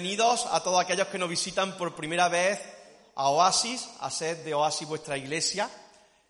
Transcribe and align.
Bienvenidos 0.00 0.46
a 0.50 0.62
todos 0.62 0.80
aquellos 0.80 1.08
que 1.08 1.18
nos 1.18 1.28
visitan 1.28 1.76
por 1.76 1.94
primera 1.94 2.30
vez 2.30 2.58
a 3.16 3.28
Oasis, 3.28 3.86
a 4.00 4.10
ser 4.10 4.42
de 4.42 4.54
Oasis 4.54 4.88
vuestra 4.88 5.18
iglesia. 5.18 5.68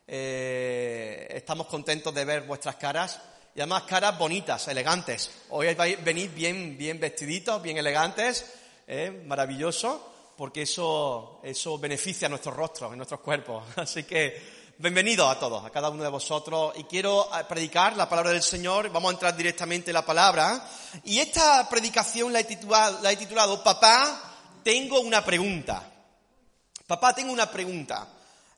Eh, 0.08 1.28
estamos 1.30 1.68
contentos 1.68 2.12
de 2.12 2.24
ver 2.24 2.42
vuestras 2.42 2.74
caras 2.74 3.20
y 3.54 3.60
además 3.60 3.84
caras 3.84 4.18
bonitas, 4.18 4.66
elegantes. 4.66 5.30
Hoy 5.50 5.72
venís 6.02 6.34
bien, 6.34 6.76
bien 6.76 6.98
vestiditos, 6.98 7.62
bien 7.62 7.78
elegantes, 7.78 8.54
eh, 8.88 9.22
maravilloso, 9.24 10.34
porque 10.36 10.62
eso, 10.62 11.38
eso 11.44 11.78
beneficia 11.78 12.26
a 12.26 12.28
nuestros 12.28 12.56
rostros, 12.56 12.92
a 12.92 12.96
nuestros 12.96 13.20
cuerpos. 13.20 13.62
Así 13.76 14.02
que 14.02 14.59
bienvenidos 14.82 15.30
a 15.30 15.38
todos, 15.38 15.62
a 15.62 15.68
cada 15.68 15.90
uno 15.90 16.02
de 16.02 16.08
vosotros. 16.08 16.72
Y 16.76 16.84
quiero 16.84 17.28
eh, 17.38 17.44
predicar 17.46 17.98
la 17.98 18.08
palabra 18.08 18.30
del 18.30 18.42
Señor. 18.42 18.88
Vamos 18.88 19.10
a 19.10 19.12
entrar 19.12 19.36
directamente 19.36 19.90
en 19.90 19.94
la 19.94 20.06
palabra. 20.06 20.66
Y 21.04 21.18
esta 21.18 21.68
predicación 21.68 22.32
la 22.32 22.40
he 22.40 22.44
titulado, 22.44 22.98
la 23.02 23.12
he 23.12 23.16
titulado 23.16 23.62
Papá, 23.62 24.38
tengo 24.64 25.00
una 25.00 25.22
pregunta. 25.22 25.86
Papá, 26.86 27.14
tengo 27.14 27.30
una 27.30 27.50
pregunta. 27.50 28.08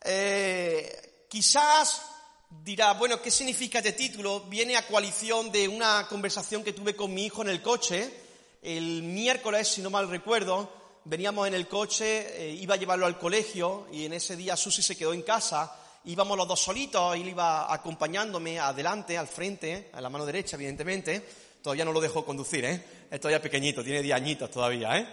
Eh, 0.01 1.27
quizás 1.29 2.03
dirá, 2.48 2.92
bueno, 2.92 3.20
¿qué 3.20 3.33
significa 3.33 3.79
este 3.79 3.92
título? 3.92 4.42
Viene 4.42 4.77
a 4.77 4.86
coalición 4.86 5.51
de 5.51 5.67
una 5.67 6.07
conversación 6.09 6.62
que 6.62 6.73
tuve 6.73 6.95
con 6.95 7.12
mi 7.12 7.27
hijo 7.27 7.42
en 7.42 7.48
el 7.48 7.61
coche 7.61 8.20
el 8.62 9.03
miércoles, 9.03 9.67
si 9.67 9.83
no 9.83 9.91
mal 9.91 10.09
recuerdo. 10.09 10.70
Veníamos 11.05 11.48
en 11.48 11.55
el 11.55 11.67
coche, 11.67 12.47
eh, 12.47 12.53
iba 12.53 12.77
a 12.77 12.79
llevarlo 12.79 13.07
al 13.07 13.19
colegio 13.19 13.89
y 13.91 14.05
en 14.05 14.12
ese 14.12 14.36
día 14.36 14.57
Susi 14.57 14.84
se 14.84 14.97
quedó 14.97 15.12
en 15.12 15.23
casa 15.23 15.81
íbamos 16.05 16.36
los 16.36 16.48
dos 16.48 16.61
solitos, 16.61 17.14
él 17.14 17.28
iba 17.28 17.72
acompañándome 17.72 18.58
adelante, 18.58 19.17
al 19.17 19.28
frente, 19.28 19.91
a 19.92 20.00
la 20.00 20.11
mano 20.11 20.27
derecha, 20.27 20.56
evidentemente. 20.56 21.22
Todavía 21.62 21.84
no 21.84 21.92
lo 21.92 22.00
dejó 22.00 22.25
conducir, 22.25 22.64
¿eh? 22.64 22.84
Es 23.11 23.20
todavía 23.20 23.41
pequeñito, 23.41 23.84
tiene 23.84 24.03
10 24.03 24.17
añitos 24.17 24.50
todavía, 24.50 24.98
¿eh? 24.98 25.06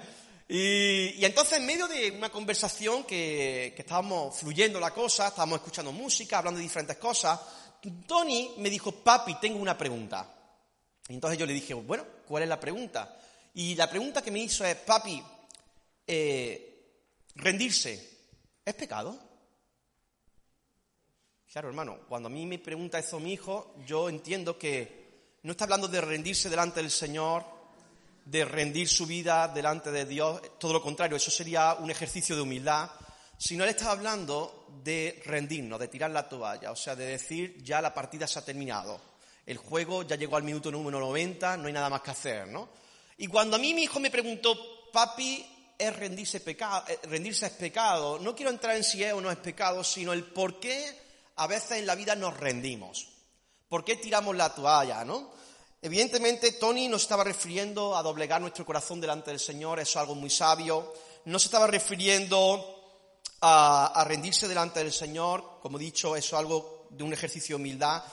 Y, 0.52 1.24
entonces, 1.24 1.60
en 1.60 1.66
medio 1.68 1.88
de 1.88 2.10
una 2.10 2.30
conversación 2.30 3.04
que, 3.04 3.74
que 3.76 3.84
estábamos 3.84 4.36
fluyendo 4.36 4.80
la 4.80 4.92
cosa, 4.92 5.28
estábamos 5.28 5.60
escuchando 5.60 5.92
música, 5.92 6.40
hablando 6.40 6.58
de 6.58 6.64
diferentes 6.64 6.98
cosas, 6.98 7.40
Tony 8.08 8.56
me 8.58 8.70
dijo, 8.70 8.92
papi, 8.92 9.36
tengo 9.40 9.60
una 9.60 9.78
pregunta. 9.78 10.28
Y 11.08 11.14
entonces 11.14 11.38
yo 11.38 11.46
le 11.46 11.54
dije, 11.54 11.76
bueno, 11.76 12.04
¿cuál 12.28 12.44
es 12.44 12.50
la 12.50 12.60
pregunta? 12.60 13.18
Y 13.54 13.76
la 13.76 13.90
pregunta 13.90 14.24
que 14.24 14.32
me 14.32 14.40
hizo 14.40 14.66
es, 14.66 14.76
papi, 14.76 15.22
eh, 16.08 17.04
rendirse, 17.36 18.10
¿es 18.66 18.74
pecado? 18.74 19.29
Claro, 21.52 21.70
hermano, 21.70 22.02
cuando 22.08 22.28
a 22.28 22.32
mí 22.32 22.46
me 22.46 22.60
pregunta 22.60 23.00
eso 23.00 23.20
mi 23.20 23.34
hijo, 23.34 23.74
yo 23.84 24.08
entiendo 24.08 24.56
que 24.60 25.40
no 25.42 25.54
está 25.54 25.64
hablando 25.64 25.88
de 25.88 26.00
rendirse 26.00 26.48
delante 26.48 26.80
del 26.80 26.92
Señor, 26.92 27.44
de 28.24 28.46
rendir 28.46 28.88
su 28.88 29.08
vida 29.08 29.48
delante 29.48 29.92
de 29.92 30.06
Dios, 30.06 30.40
todo 30.60 30.74
lo 30.74 30.82
contrario, 30.84 31.18
eso 31.18 31.32
sería 31.32 31.74
un 31.74 31.90
ejercicio 31.90 32.36
de 32.36 32.44
humildad, 32.44 32.92
sino 33.36 33.64
él 33.64 33.72
está 33.72 33.90
hablando 33.90 34.68
de 34.84 35.24
rendirnos, 35.26 35.80
de 35.80 35.88
tirar 35.88 36.12
la 36.12 36.30
toalla, 36.30 36.70
o 36.70 36.76
sea, 36.76 36.96
de 36.96 37.06
decir 37.06 37.64
ya 37.64 37.82
la 37.82 37.96
partida 37.96 38.28
se 38.28 38.38
ha 38.38 38.46
terminado, 38.46 39.02
el 39.44 39.58
juego 39.58 40.04
ya 40.04 40.18
llegó 40.18 40.38
al 40.38 40.44
minuto 40.44 40.70
número 40.70 41.00
90, 41.00 41.58
no 41.58 41.66
hay 41.66 41.74
nada 41.74 41.90
más 41.90 42.02
que 42.02 42.12
hacer, 42.12 42.48
¿no? 42.48 42.70
Y 43.18 43.26
cuando 43.26 43.56
a 43.56 43.60
mí 43.60 43.74
mi 43.74 43.86
hijo 43.86 44.00
me 44.00 44.12
preguntó, 44.12 44.92
papi, 44.94 45.74
¿es 45.80 45.96
rendirse, 45.96 46.42
pecado, 46.42 46.84
eh, 46.88 47.00
rendirse 47.08 47.48
es 47.48 47.54
pecado? 47.54 48.20
No 48.20 48.36
quiero 48.36 48.52
entrar 48.52 48.76
en 48.76 48.84
si 48.84 49.04
es 49.04 49.14
o 49.14 49.20
no 49.20 49.32
es 49.32 49.38
pecado, 49.38 49.84
sino 49.84 50.14
el 50.14 50.26
por 50.26 50.60
qué 50.60 51.09
a 51.40 51.48
veces 51.48 51.72
en 51.80 51.86
la 51.86 51.96
vida 51.96 52.16
nos 52.16 52.36
rendimos. 52.38 53.08
¿Por 53.70 53.86
qué 53.86 53.96
tiramos 53.96 54.36
la 54.36 54.54
toalla, 54.54 55.06
no? 55.06 55.32
Evidentemente, 55.82 56.52
Tony 56.54 56.90
no 56.90 56.98
estaba 56.98 57.24
refiriendo 57.24 57.96
a 57.96 58.04
doblegar 58.04 58.42
nuestro 58.42 58.66
corazón 58.66 59.00
delante 59.00 59.32
del 59.32 59.40
Señor, 59.40 59.80
eso 59.80 59.92
es 59.92 59.96
algo 60.02 60.16
muy 60.16 60.30
sabio. 60.30 60.94
No 61.26 61.40
se 61.40 61.46
estaba 61.46 61.66
refiriendo 61.68 62.76
a, 63.40 63.88
a 63.88 64.04
rendirse 64.04 64.50
delante 64.50 64.84
del 64.84 64.92
Señor, 64.92 65.60
como 65.62 65.78
he 65.78 65.82
dicho, 65.82 66.18
eso 66.18 66.36
es 66.36 66.40
algo 66.40 66.88
de 66.90 67.06
un 67.06 67.14
ejercicio 67.14 67.56
de 67.56 67.62
humildad. 67.62 68.04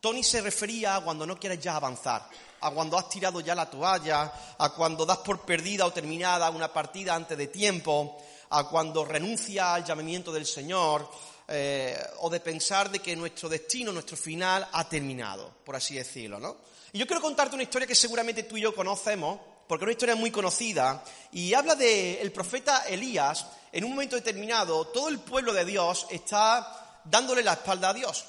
Tony 0.00 0.22
se 0.22 0.40
refería 0.40 0.96
a 0.96 1.00
cuando 1.02 1.26
no 1.26 1.38
quieres 1.38 1.60
ya 1.60 1.76
avanzar, 1.76 2.26
a 2.62 2.70
cuando 2.70 2.96
has 2.96 3.10
tirado 3.10 3.40
ya 3.40 3.54
la 3.54 3.68
toalla, 3.68 4.32
a 4.56 4.70
cuando 4.70 5.04
das 5.04 5.18
por 5.18 5.42
perdida 5.42 5.84
o 5.84 5.92
terminada 5.92 6.48
una 6.48 6.72
partida 6.72 7.14
antes 7.14 7.36
de 7.36 7.48
tiempo, 7.48 8.16
a 8.48 8.66
cuando 8.66 9.04
renuncia 9.04 9.74
al 9.74 9.84
llamamiento 9.84 10.32
del 10.32 10.46
Señor, 10.46 11.06
eh, 11.52 12.00
o 12.20 12.30
de 12.30 12.38
pensar 12.38 12.90
de 12.90 13.00
que 13.00 13.16
nuestro 13.16 13.48
destino, 13.48 13.92
nuestro 13.92 14.16
final 14.16 14.68
ha 14.72 14.88
terminado, 14.88 15.52
por 15.64 15.74
así 15.74 15.96
decirlo, 15.96 16.38
¿no? 16.38 16.56
Y 16.92 16.98
yo 16.98 17.06
quiero 17.06 17.20
contarte 17.20 17.54
una 17.54 17.64
historia 17.64 17.88
que 17.88 17.94
seguramente 17.94 18.44
tú 18.44 18.56
y 18.56 18.60
yo 18.60 18.74
conocemos, 18.74 19.40
porque 19.66 19.84
es 19.84 19.86
una 19.86 19.92
historia 19.92 20.14
muy 20.16 20.30
conocida, 20.30 21.02
y 21.32 21.52
habla 21.54 21.74
del 21.74 22.30
profeta 22.32 22.84
Elías. 22.88 23.46
En 23.72 23.84
un 23.84 23.90
momento 23.90 24.16
determinado, 24.16 24.86
todo 24.88 25.08
el 25.08 25.18
pueblo 25.18 25.52
de 25.52 25.64
Dios 25.64 26.06
está 26.10 27.00
dándole 27.04 27.42
la 27.42 27.54
espalda 27.54 27.90
a 27.90 27.94
Dios. 27.94 28.24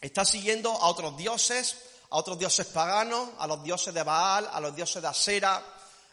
Está 0.00 0.24
siguiendo 0.24 0.70
a 0.70 0.88
otros 0.88 1.16
dioses, 1.16 1.76
a 2.10 2.16
otros 2.16 2.38
dioses 2.38 2.66
paganos, 2.66 3.30
a 3.38 3.46
los 3.46 3.64
dioses 3.64 3.92
de 3.92 4.02
Baal, 4.02 4.48
a 4.52 4.60
los 4.60 4.76
dioses 4.76 5.02
de 5.02 5.08
Asera, 5.08 5.60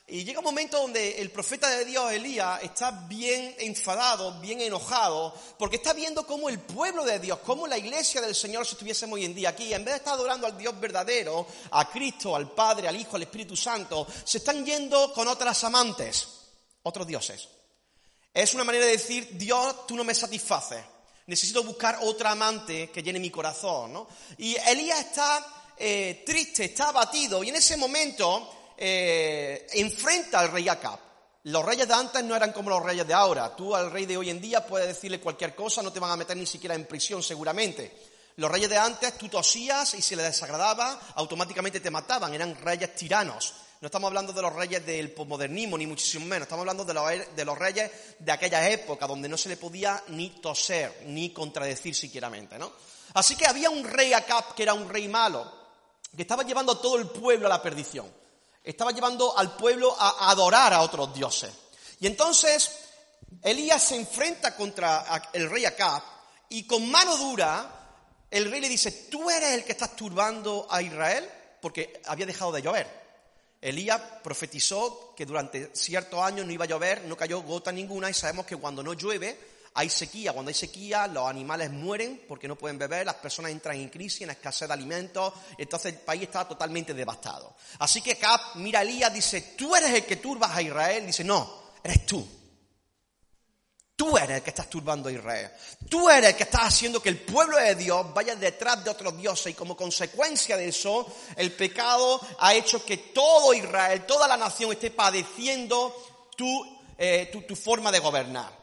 y 0.07 0.25
llega 0.25 0.39
un 0.39 0.45
momento 0.45 0.77
donde 0.77 1.21
el 1.21 1.31
profeta 1.31 1.69
de 1.69 1.85
Dios, 1.85 2.11
Elías, 2.11 2.61
está 2.63 2.91
bien 2.91 3.55
enfadado, 3.59 4.39
bien 4.41 4.59
enojado, 4.59 5.33
porque 5.57 5.77
está 5.77 5.93
viendo 5.93 6.27
cómo 6.27 6.49
el 6.49 6.59
pueblo 6.59 7.05
de 7.05 7.19
Dios, 7.19 7.39
cómo 7.45 7.65
la 7.65 7.77
iglesia 7.77 8.19
del 8.19 8.35
Señor, 8.35 8.65
si 8.65 8.73
estuviésemos 8.73 9.15
hoy 9.15 9.25
en 9.25 9.33
día 9.33 9.49
aquí, 9.49 9.73
en 9.73 9.85
vez 9.85 9.93
de 9.93 9.97
estar 9.99 10.15
adorando 10.15 10.47
al 10.47 10.57
Dios 10.57 10.77
verdadero, 10.79 11.47
a 11.71 11.89
Cristo, 11.89 12.35
al 12.35 12.51
Padre, 12.51 12.89
al 12.89 12.99
Hijo, 12.99 13.15
al 13.15 13.21
Espíritu 13.21 13.55
Santo, 13.55 14.05
se 14.25 14.39
están 14.39 14.65
yendo 14.65 15.13
con 15.13 15.29
otras 15.29 15.63
amantes, 15.63 16.27
otros 16.83 17.07
dioses. 17.07 17.47
Es 18.33 18.53
una 18.53 18.65
manera 18.65 18.85
de 18.85 18.91
decir, 18.91 19.29
Dios, 19.37 19.87
tú 19.87 19.95
no 19.95 20.03
me 20.03 20.13
satisfaces. 20.13 20.83
Necesito 21.27 21.63
buscar 21.63 21.99
otra 22.01 22.31
amante 22.31 22.89
que 22.89 23.03
llene 23.03 23.19
mi 23.19 23.29
corazón, 23.29 23.93
¿no? 23.93 24.07
Y 24.37 24.55
Elías 24.55 24.99
está 24.99 25.73
eh, 25.77 26.23
triste, 26.25 26.65
está 26.65 26.89
abatido, 26.89 27.43
y 27.43 27.49
en 27.49 27.55
ese 27.55 27.77
momento 27.77 28.60
eh, 28.83 29.67
enfrenta 29.73 30.39
al 30.39 30.51
rey 30.51 30.67
Acab. 30.67 30.97
Los 31.43 31.63
reyes 31.63 31.87
de 31.87 31.93
antes 31.93 32.23
no 32.23 32.35
eran 32.35 32.51
como 32.51 32.71
los 32.71 32.81
reyes 32.81 33.05
de 33.05 33.13
ahora. 33.13 33.55
Tú 33.55 33.75
al 33.75 33.91
rey 33.91 34.07
de 34.07 34.17
hoy 34.17 34.31
en 34.31 34.41
día 34.41 34.65
puedes 34.65 34.87
decirle 34.87 35.19
cualquier 35.19 35.53
cosa, 35.53 35.83
no 35.83 35.93
te 35.93 35.99
van 35.99 36.09
a 36.09 36.15
meter 36.15 36.35
ni 36.35 36.47
siquiera 36.47 36.73
en 36.73 36.85
prisión 36.85 37.21
seguramente. 37.21 37.95
Los 38.37 38.49
reyes 38.49 38.69
de 38.71 38.77
antes 38.77 39.17
tú 39.19 39.27
tosías 39.27 39.93
y 39.93 40.01
si 40.01 40.15
les 40.15 40.25
desagradaba, 40.25 40.99
automáticamente 41.15 41.79
te 41.79 41.91
mataban. 41.91 42.33
Eran 42.33 42.55
reyes 42.55 42.95
tiranos. 42.95 43.53
No 43.81 43.85
estamos 43.85 44.07
hablando 44.07 44.33
de 44.33 44.41
los 44.41 44.53
reyes 44.53 44.83
del 44.83 45.11
posmodernismo, 45.11 45.77
ni 45.77 45.85
muchísimo 45.85 46.25
menos. 46.25 46.47
Estamos 46.47 46.63
hablando 46.63 46.83
de 46.83 47.45
los, 47.45 47.57
reyes 47.59 47.91
de 48.17 48.31
aquella 48.31 48.67
época, 48.67 49.05
donde 49.05 49.29
no 49.29 49.37
se 49.37 49.49
le 49.49 49.57
podía 49.57 50.03
ni 50.07 50.41
toser, 50.41 51.03
ni 51.05 51.31
contradecir 51.31 51.93
siquiera, 51.93 52.31
¿no? 52.31 52.71
Así 53.13 53.35
que 53.35 53.45
había 53.45 53.69
un 53.69 53.83
rey 53.83 54.13
Acab 54.13 54.55
que 54.55 54.63
era 54.63 54.73
un 54.73 54.89
rey 54.89 55.07
malo, 55.07 55.51
que 56.15 56.23
estaba 56.23 56.41
llevando 56.41 56.77
todo 56.79 56.97
el 56.97 57.07
pueblo 57.07 57.45
a 57.45 57.49
la 57.49 57.61
perdición. 57.61 58.20
Estaba 58.63 58.91
llevando 58.91 59.37
al 59.37 59.55
pueblo 59.55 59.95
a 59.97 60.29
adorar 60.29 60.73
a 60.73 60.81
otros 60.81 61.13
dioses. 61.13 61.51
Y 61.99 62.07
entonces 62.07 62.71
Elías 63.41 63.81
se 63.83 63.95
enfrenta 63.95 64.55
contra 64.55 65.29
el 65.33 65.49
rey 65.49 65.65
Acab 65.65 66.01
y 66.49 66.65
con 66.67 66.89
mano 66.89 67.17
dura 67.17 67.77
el 68.29 68.49
rey 68.49 68.61
le 68.61 68.69
dice, 68.69 68.91
tú 69.09 69.29
eres 69.29 69.51
el 69.51 69.63
que 69.65 69.73
estás 69.73 69.95
turbando 69.95 70.65
a 70.69 70.81
Israel 70.81 71.29
porque 71.61 72.01
había 72.05 72.25
dejado 72.25 72.53
de 72.53 72.61
llover. 72.61 73.01
Elías 73.59 74.01
profetizó 74.23 75.13
que 75.15 75.25
durante 75.25 75.69
ciertos 75.75 76.19
años 76.21 76.45
no 76.45 76.51
iba 76.51 76.65
a 76.65 76.67
llover, 76.67 77.03
no 77.05 77.17
cayó 77.17 77.41
gota 77.41 77.71
ninguna 77.71 78.09
y 78.09 78.13
sabemos 78.13 78.45
que 78.45 78.55
cuando 78.55 78.81
no 78.81 78.93
llueve 78.93 79.37
hay 79.73 79.89
sequía. 79.89 80.33
Cuando 80.33 80.49
hay 80.49 80.55
sequía, 80.55 81.07
los 81.07 81.27
animales 81.27 81.71
mueren 81.71 82.25
porque 82.27 82.47
no 82.47 82.57
pueden 82.57 82.77
beber, 82.77 83.05
las 83.05 83.15
personas 83.15 83.51
entran 83.51 83.77
en 83.77 83.89
crisis, 83.89 84.21
en 84.21 84.31
escasez 84.31 84.67
de 84.67 84.73
alimentos, 84.73 85.33
entonces 85.57 85.93
el 85.93 85.99
país 85.99 86.23
está 86.23 86.47
totalmente 86.47 86.93
devastado. 86.93 87.55
Así 87.79 88.01
que 88.01 88.17
Cap 88.17 88.55
mira 88.55 88.79
a 88.79 88.81
Elías, 88.81 89.13
dice, 89.13 89.53
tú 89.57 89.75
eres 89.75 89.93
el 89.93 90.05
que 90.05 90.17
turbas 90.17 90.51
a 90.51 90.61
Israel, 90.61 91.05
dice, 91.05 91.23
no, 91.23 91.61
eres 91.83 92.05
tú. 92.05 92.27
Tú 93.95 94.17
eres 94.17 94.37
el 94.37 94.41
que 94.41 94.49
estás 94.49 94.67
turbando 94.67 95.09
a 95.09 95.11
Israel. 95.11 95.51
Tú 95.87 96.09
eres 96.09 96.31
el 96.31 96.35
que 96.35 96.43
estás 96.43 96.63
haciendo 96.63 96.99
que 96.99 97.09
el 97.09 97.19
pueblo 97.19 97.57
de 97.57 97.75
Dios 97.75 98.11
vaya 98.15 98.35
detrás 98.35 98.83
de 98.83 98.89
otros 98.89 99.15
dioses 99.15 99.51
y 99.51 99.53
como 99.53 99.77
consecuencia 99.77 100.57
de 100.57 100.69
eso, 100.69 101.05
el 101.35 101.51
pecado 101.51 102.19
ha 102.39 102.55
hecho 102.55 102.83
que 102.83 102.97
todo 102.97 103.53
Israel, 103.53 104.03
toda 104.07 104.27
la 104.27 104.37
nación 104.37 104.71
esté 104.71 104.89
padeciendo 104.89 105.95
tu, 106.35 106.79
eh, 106.97 107.29
tu, 107.31 107.43
tu 107.43 107.55
forma 107.55 107.91
de 107.91 107.99
gobernar. 107.99 108.60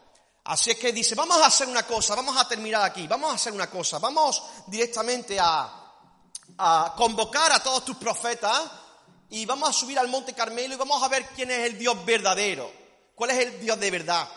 Así 0.49 0.71
es 0.71 0.79
que 0.79 0.91
dice, 0.91 1.13
vamos 1.13 1.37
a 1.37 1.45
hacer 1.45 1.67
una 1.67 1.83
cosa, 1.85 2.15
vamos 2.15 2.35
a 2.35 2.47
terminar 2.47 2.81
aquí, 2.81 3.05
vamos 3.05 3.31
a 3.31 3.35
hacer 3.35 3.53
una 3.53 3.69
cosa, 3.69 3.99
vamos 3.99 4.41
directamente 4.65 5.37
a, 5.39 5.75
convocar 6.97 7.51
a 7.51 7.61
todos 7.61 7.85
tus 7.85 7.97
profetas 7.97 8.63
y 9.29 9.45
vamos 9.45 9.69
a 9.69 9.73
subir 9.73 9.99
al 9.99 10.07
monte 10.07 10.33
Carmelo 10.33 10.73
y 10.73 10.77
vamos 10.77 11.03
a 11.03 11.07
ver 11.07 11.27
quién 11.35 11.51
es 11.51 11.59
el 11.67 11.77
Dios 11.77 12.03
verdadero, 12.03 12.71
cuál 13.13 13.29
es 13.29 13.37
el 13.45 13.59
Dios 13.59 13.79
de 13.79 13.91
verdad. 13.91 14.27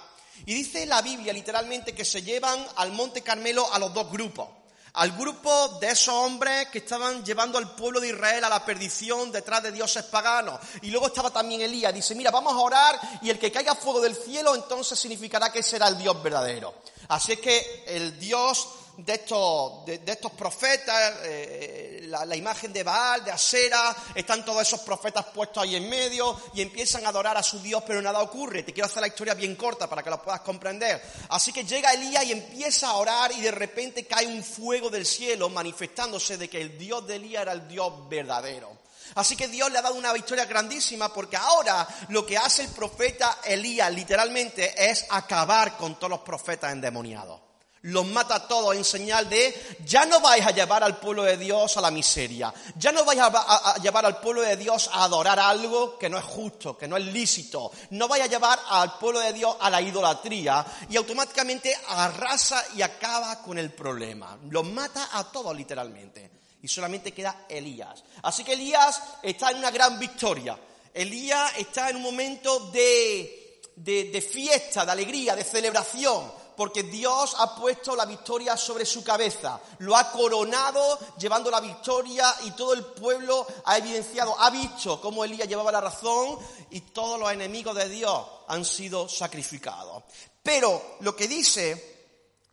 Y 0.45 0.53
dice 0.53 0.85
la 0.85 1.01
Biblia 1.01 1.33
literalmente 1.33 1.95
que 1.95 2.05
se 2.05 2.21
llevan 2.21 2.63
al 2.77 2.93
Monte 2.93 3.23
Carmelo 3.23 3.73
a 3.73 3.79
los 3.79 3.95
dos 3.95 4.11
grupos. 4.13 4.49
Al 4.95 5.13
grupo 5.13 5.79
de 5.81 5.89
esos 5.89 6.15
hombres 6.15 6.69
que 6.69 6.79
estaban 6.79 7.25
llevando 7.25 7.57
al 7.57 7.75
pueblo 7.75 7.99
de 7.99 8.09
Israel 8.09 8.45
a 8.45 8.51
la 8.51 8.65
perdición 8.65 9.33
detrás 9.33 9.63
de 9.63 9.73
dioses 9.73 10.05
paganos. 10.05 10.61
Y 10.83 10.91
luego 10.91 11.07
estaba 11.07 11.31
también 11.31 11.63
Elías. 11.63 11.95
Dice, 11.95 12.15
mira, 12.15 12.31
vamos 12.31 12.53
a 12.53 12.59
orar 12.59 13.01
y 13.23 13.31
el 13.31 13.39
que 13.39 13.51
caiga 13.51 13.75
fuego 13.75 14.01
del 14.01 14.15
cielo 14.15 14.55
entonces 14.55 14.99
significará 14.99 15.51
que 15.51 15.63
será 15.63 15.89
el 15.89 15.97
Dios 15.97 16.23
verdadero. 16.23 16.75
Así 17.09 17.33
es 17.33 17.41
que 17.41 17.85
el 17.87 18.19
Dios 18.19 18.69
de 18.99 19.15
estos, 19.15 19.87
de, 19.87 20.01
estos 20.05 20.33
profetas, 20.33 21.15
eh, 21.25 22.02
la, 22.13 22.37
imagen 22.37 22.73
de 22.73 22.83
Baal, 22.83 23.25
de 23.25 23.31
Asera, 23.31 23.97
están 24.15 24.45
todos 24.45 24.63
esos 24.63 24.81
profetas 24.81 25.25
puestos 25.27 25.63
ahí 25.63 25.77
en 25.77 25.89
medio 25.89 26.39
y 26.55 26.61
empiezan 26.61 27.07
a 27.07 27.09
adorar 27.09 27.37
a 27.37 27.43
su 27.43 27.61
Dios, 27.61 27.83
pero 27.87 28.03
nada 28.03 28.21
ocurre. 28.21 28.63
Te 28.63 28.73
quiero 28.73 28.87
hacer 28.87 29.01
la 29.01 29.09
historia 29.09 29.35
bien 29.35 29.57
corta 29.57 29.89
para 29.89 30.03
que 30.03 30.11
la 30.11 30.21
puedas 30.21 30.43
comprender. 30.43 31.03
Así 31.31 31.53
que 31.53 31.65
llega 31.65 31.93
Elías 31.93 32.25
y 32.25 32.33
empieza 32.33 32.89
a 32.89 32.97
orar 32.97 33.33
y 33.33 33.41
de 33.41 33.51
repente 33.51 34.07
cae 34.07 34.27
un 34.27 34.45
fuego 34.45 34.91
del 34.91 35.07
cielo 35.07 35.49
manifestándose 35.49 36.37
de 36.37 36.51
que 36.51 36.61
el 36.61 36.77
Dios 36.79 37.07
de 37.07 37.17
Elías 37.17 37.43
era 37.43 37.53
el 37.53 37.67
Dios 37.67 38.09
verdadero. 38.09 38.83
Así 39.15 39.37
que 39.37 39.49
Dios 39.49 39.71
le 39.71 39.79
ha 39.79 39.83
dado 39.83 39.95
una 39.95 40.13
victoria 40.13 40.45
grandísima 40.45 41.13
porque 41.13 41.37
ahora 41.37 41.87
lo 42.09 42.25
que 42.25 42.37
hace 42.37 42.63
el 42.63 42.69
profeta 42.69 43.39
Elías 43.45 43.93
literalmente 43.93 44.91
es 44.91 45.07
acabar 45.11 45.77
con 45.77 45.97
todos 45.97 46.11
los 46.11 46.21
profetas 46.21 46.73
endemoniados 46.73 47.52
los 47.83 48.07
mata 48.07 48.37
a 48.37 48.47
todos 48.47 48.77
en 48.77 48.85
señal 48.85 49.29
de 49.29 49.77
ya 49.85 50.07
no 50.07 50.21
vais 50.21 50.47
a 50.47 50.53
llevar 50.53 50.85
al 50.85 50.99
pueblo 50.99 51.25
de 51.25 51.37
Dios 51.37 51.77
a 51.77 51.81
la 51.81 51.91
miseria, 51.91 52.53
ya 52.77 52.93
no 52.93 53.05
vais 53.05 53.21
a, 53.21 53.75
llevar 53.83 54.07
al 54.07 54.21
pueblo 54.21 54.43
de 54.43 54.57
Dios 54.57 54.89
a 54.93 55.05
adorar 55.05 55.41
algo 55.41 55.99
que 55.99 56.09
no 56.09 56.19
es 56.19 56.25
justo, 56.25 56.77
que 56.77 56.87
no 56.87 56.97
es 56.97 57.05
lícito, 57.05 57.73
no 57.91 58.07
vais 58.07 58.23
a 58.23 58.29
llevar 58.29 58.61
al 58.69 58.99
pueblo 58.99 59.21
de 59.21 59.33
Dios 59.33 59.57
a 59.59 59.69
la 59.69 59.81
idolatría. 59.81 60.65
Y 60.89 60.97
automáticamente 60.97 61.75
arrasa 61.89 62.65
y 62.77 62.83
acaba 62.83 63.43
con 63.43 63.59
el 63.59 63.73
problema, 63.73 64.39
los 64.49 64.65
mata 64.65 65.09
a 65.13 65.25
todos 65.25 65.57
literalmente. 65.57 66.31
Y 66.63 66.69
solamente 66.69 67.13
queda 67.13 67.47
Elías. 67.49 68.05
Así 68.23 68.45
que 68.45 68.53
Elías 68.53 69.03
está 69.23 69.51
en 69.51 69.59
una 69.59 69.73
gran 69.73 69.99
victoria, 69.99 70.57
Elías 70.95 71.55
está 71.59 71.91
en 71.91 71.97
un 71.97 72.03
momento 72.03 72.71
de, 72.71 73.61
de 73.75 74.23
fiesta, 74.23 74.85
de 74.85 74.93
alegría, 74.93 75.35
de 75.35 75.43
celebración 75.43 76.42
porque 76.57 76.83
Dios 76.83 77.35
ha 77.39 77.55
puesto 77.57 77.97
la 77.97 78.05
victoria 78.05 78.57
sobre 78.57 78.85
su 78.85 79.03
cabeza, 79.03 79.61
lo 79.79 79.97
ha 79.97 80.11
coronado 80.11 80.99
llevando 81.19 81.51
la 81.51 81.61
victoria 81.61 82.35
y 82.45 82.51
todo 82.53 82.75
el 82.75 82.85
pueblo 82.85 83.47
ha 83.65 83.79
evidenciado, 83.79 84.39
ha 84.39 84.51
visto 84.51 85.01
cómo 85.01 85.25
Elías 85.25 85.49
llevaba 85.49 85.73
la 85.73 85.81
razón 85.81 86.39
y 86.71 86.81
todos 86.81 87.19
los 87.19 87.33
enemigos 87.33 87.75
de 87.77 87.89
Dios 87.89 88.27
han 88.49 88.65
sido 88.65 89.09
sacrificados. 89.09 90.03
Pero 90.43 90.97
lo 91.01 91.15
que 91.15 91.29
dice 91.29 91.93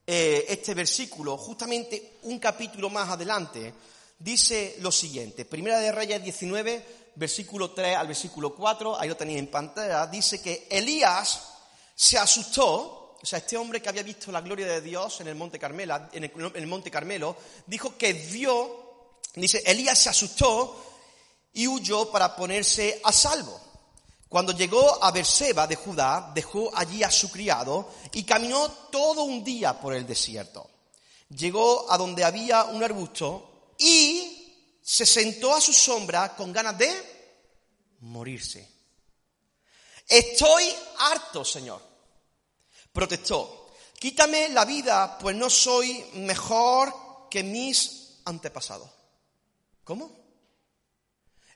eh, 0.05 0.45
este 0.47 0.73
versículo, 0.73 1.37
justamente 1.37 2.19
un 2.23 2.39
capítulo 2.39 2.89
más 2.89 3.09
adelante, 3.09 3.73
dice 4.17 4.77
lo 4.79 4.91
siguiente, 4.91 5.45
Primera 5.45 5.79
de 5.79 5.91
Reyes 5.91 6.23
19, 6.23 7.11
versículo 7.15 7.71
3 7.71 7.97
al 7.97 8.07
versículo 8.07 8.55
4, 8.55 8.99
ahí 8.99 9.09
lo 9.09 9.17
tenéis 9.17 9.39
en 9.39 9.51
pantalla, 9.51 10.07
dice 10.07 10.41
que 10.41 10.67
Elías 10.69 11.41
se 11.95 12.17
asustó 12.17 12.98
o 13.21 13.25
sea, 13.25 13.39
este 13.39 13.57
hombre 13.57 13.81
que 13.81 13.89
había 13.89 14.03
visto 14.03 14.31
la 14.31 14.41
gloria 14.41 14.65
de 14.65 14.81
Dios 14.81 15.19
en 15.21 15.27
el 15.27 15.35
Monte 15.35 15.59
Carmelo, 15.59 17.35
dijo 17.67 17.97
que 17.97 18.13
vio, 18.13 19.19
dice, 19.35 19.61
Elías 19.65 19.99
se 19.99 20.09
asustó 20.09 20.85
y 21.51 21.67
huyó 21.67 22.09
para 22.11 22.33
ponerse 22.35 23.01
a 23.03 23.11
salvo. 23.11 23.59
Cuando 24.29 24.53
llegó 24.53 25.03
a 25.03 25.11
Berseba 25.11 25.67
de 25.67 25.75
Judá, 25.75 26.31
dejó 26.33 26.71
allí 26.73 27.03
a 27.03 27.11
su 27.11 27.29
criado 27.29 27.91
y 28.13 28.23
caminó 28.23 28.69
todo 28.91 29.23
un 29.23 29.43
día 29.43 29.77
por 29.79 29.93
el 29.93 30.07
desierto. 30.07 30.69
Llegó 31.29 31.91
a 31.91 31.97
donde 31.97 32.23
había 32.23 32.65
un 32.65 32.83
arbusto 32.83 33.73
y 33.77 34.77
se 34.81 35.05
sentó 35.05 35.53
a 35.53 35.61
su 35.61 35.73
sombra 35.73 36.35
con 36.35 36.53
ganas 36.53 36.77
de 36.77 36.89
morirse. 38.01 38.69
Estoy 40.07 40.63
harto, 40.99 41.43
Señor 41.43 41.88
protestó, 42.91 43.71
quítame 43.97 44.49
la 44.49 44.65
vida, 44.65 45.17
pues 45.17 45.35
no 45.35 45.49
soy 45.49 46.05
mejor 46.13 47.27
que 47.29 47.43
mis 47.43 48.21
antepasados. 48.25 48.89
¿Cómo? 49.83 50.11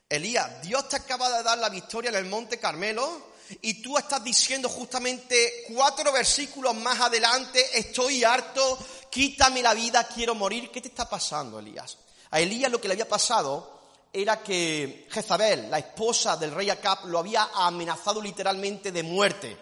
Elías, 0.08 0.62
Dios 0.62 0.88
te 0.88 0.96
acaba 0.96 1.30
de 1.30 1.42
dar 1.42 1.58
la 1.58 1.68
victoria 1.68 2.10
en 2.10 2.16
el 2.16 2.26
monte 2.26 2.58
Carmelo 2.58 3.34
y 3.62 3.82
tú 3.82 3.98
estás 3.98 4.22
diciendo 4.22 4.68
justamente 4.68 5.64
cuatro 5.74 6.12
versículos 6.12 6.74
más 6.74 7.00
adelante, 7.00 7.78
estoy 7.78 8.24
harto, 8.24 8.78
quítame 9.10 9.62
la 9.62 9.74
vida, 9.74 10.06
quiero 10.06 10.34
morir. 10.34 10.70
¿Qué 10.70 10.80
te 10.80 10.88
está 10.88 11.08
pasando, 11.08 11.58
Elías? 11.58 11.98
A 12.30 12.40
Elías 12.40 12.70
lo 12.70 12.80
que 12.80 12.88
le 12.88 12.94
había 12.94 13.08
pasado 13.08 13.80
era 14.12 14.42
que 14.42 15.08
Jezabel, 15.10 15.70
la 15.70 15.78
esposa 15.78 16.36
del 16.36 16.52
rey 16.52 16.70
Acab, 16.70 17.06
lo 17.06 17.18
había 17.18 17.50
amenazado 17.54 18.22
literalmente 18.22 18.92
de 18.92 19.02
muerte. 19.02 19.56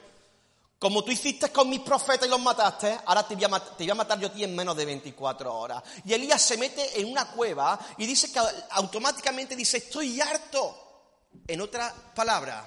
Como 0.83 1.05
tú 1.05 1.13
hiciste 1.13 1.53
con 1.53 1.71
mis 1.71 1.79
profetas 1.79 2.27
y 2.27 2.29
los 2.29 2.41
mataste, 2.41 2.99
ahora 3.05 3.25
te 3.25 3.37
voy, 3.37 3.45
a 3.45 3.95
matar, 3.95 4.19
yo 4.19 4.27
a 4.27 4.33
ti 4.33 4.43
en 4.43 4.53
menos 4.53 4.77
de 4.77 4.85
24 4.85 5.55
horas. 5.55 5.81
Y 6.05 6.13
Elías 6.13 6.43
se 6.43 6.59
mete 6.59 7.01
en 7.01 7.09
una 7.09 7.31
cueva 7.31 7.79
y 7.99 8.05
dice 8.05 8.33
que 8.33 8.41
automáticamente 8.71 9.55
dice, 9.55 9.77
estoy 9.77 10.21
harto. 10.21 11.29
En 11.47 11.61
otras 11.61 11.93
palabras, 12.17 12.67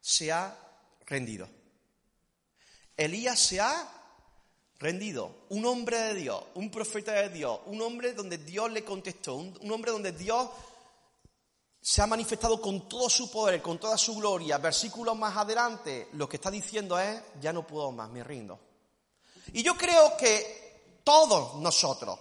se 0.00 0.32
ha 0.32 0.56
rendido. 1.04 1.46
Elías 2.96 3.38
se 3.38 3.60
ha 3.60 3.86
rendido. 4.78 5.44
Un 5.50 5.66
hombre 5.66 5.98
de 5.98 6.14
Dios, 6.14 6.42
un 6.54 6.70
profeta 6.70 7.12
de 7.12 7.28
Dios, 7.28 7.60
un 7.66 7.82
hombre 7.82 8.14
donde 8.14 8.38
Dios 8.38 8.72
le 8.72 8.82
contestó, 8.82 9.34
un 9.34 9.70
hombre 9.70 9.90
donde 9.90 10.12
Dios 10.12 10.48
se 11.84 12.00
ha 12.00 12.06
manifestado 12.06 12.60
con 12.60 12.88
todo 12.88 13.10
su 13.10 13.28
poder, 13.28 13.60
con 13.60 13.78
toda 13.78 13.98
su 13.98 14.14
gloria. 14.14 14.58
Versículos 14.58 15.16
más 15.16 15.36
adelante, 15.36 16.08
lo 16.12 16.28
que 16.28 16.36
está 16.36 16.48
diciendo 16.48 16.96
es, 16.96 17.20
ya 17.40 17.52
no 17.52 17.66
puedo 17.66 17.90
más, 17.90 18.08
me 18.08 18.22
rindo. 18.22 18.58
Y 19.52 19.64
yo 19.64 19.76
creo 19.76 20.16
que 20.16 21.00
todos 21.02 21.56
nosotros, 21.56 22.16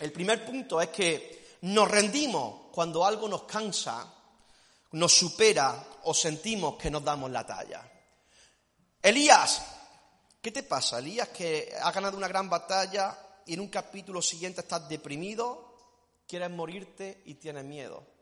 el 0.00 0.10
primer 0.10 0.44
punto 0.44 0.80
es 0.80 0.88
que 0.88 1.56
nos 1.62 1.88
rendimos 1.88 2.66
cuando 2.72 3.04
algo 3.04 3.28
nos 3.28 3.44
cansa, 3.44 4.12
nos 4.92 5.12
supera 5.12 5.86
o 6.02 6.12
sentimos 6.12 6.74
que 6.74 6.90
nos 6.90 7.04
damos 7.04 7.30
la 7.30 7.46
talla. 7.46 7.88
Elías, 9.00 9.62
¿qué 10.42 10.50
te 10.50 10.64
pasa? 10.64 10.98
Elías 10.98 11.28
que 11.28 11.72
ha 11.80 11.92
ganado 11.92 12.16
una 12.16 12.26
gran 12.26 12.50
batalla 12.50 13.16
y 13.46 13.54
en 13.54 13.60
un 13.60 13.68
capítulo 13.68 14.20
siguiente 14.20 14.62
estás 14.62 14.88
deprimido, 14.88 15.76
quieres 16.26 16.50
morirte 16.50 17.22
y 17.26 17.34
tienes 17.34 17.64
miedo. 17.64 18.19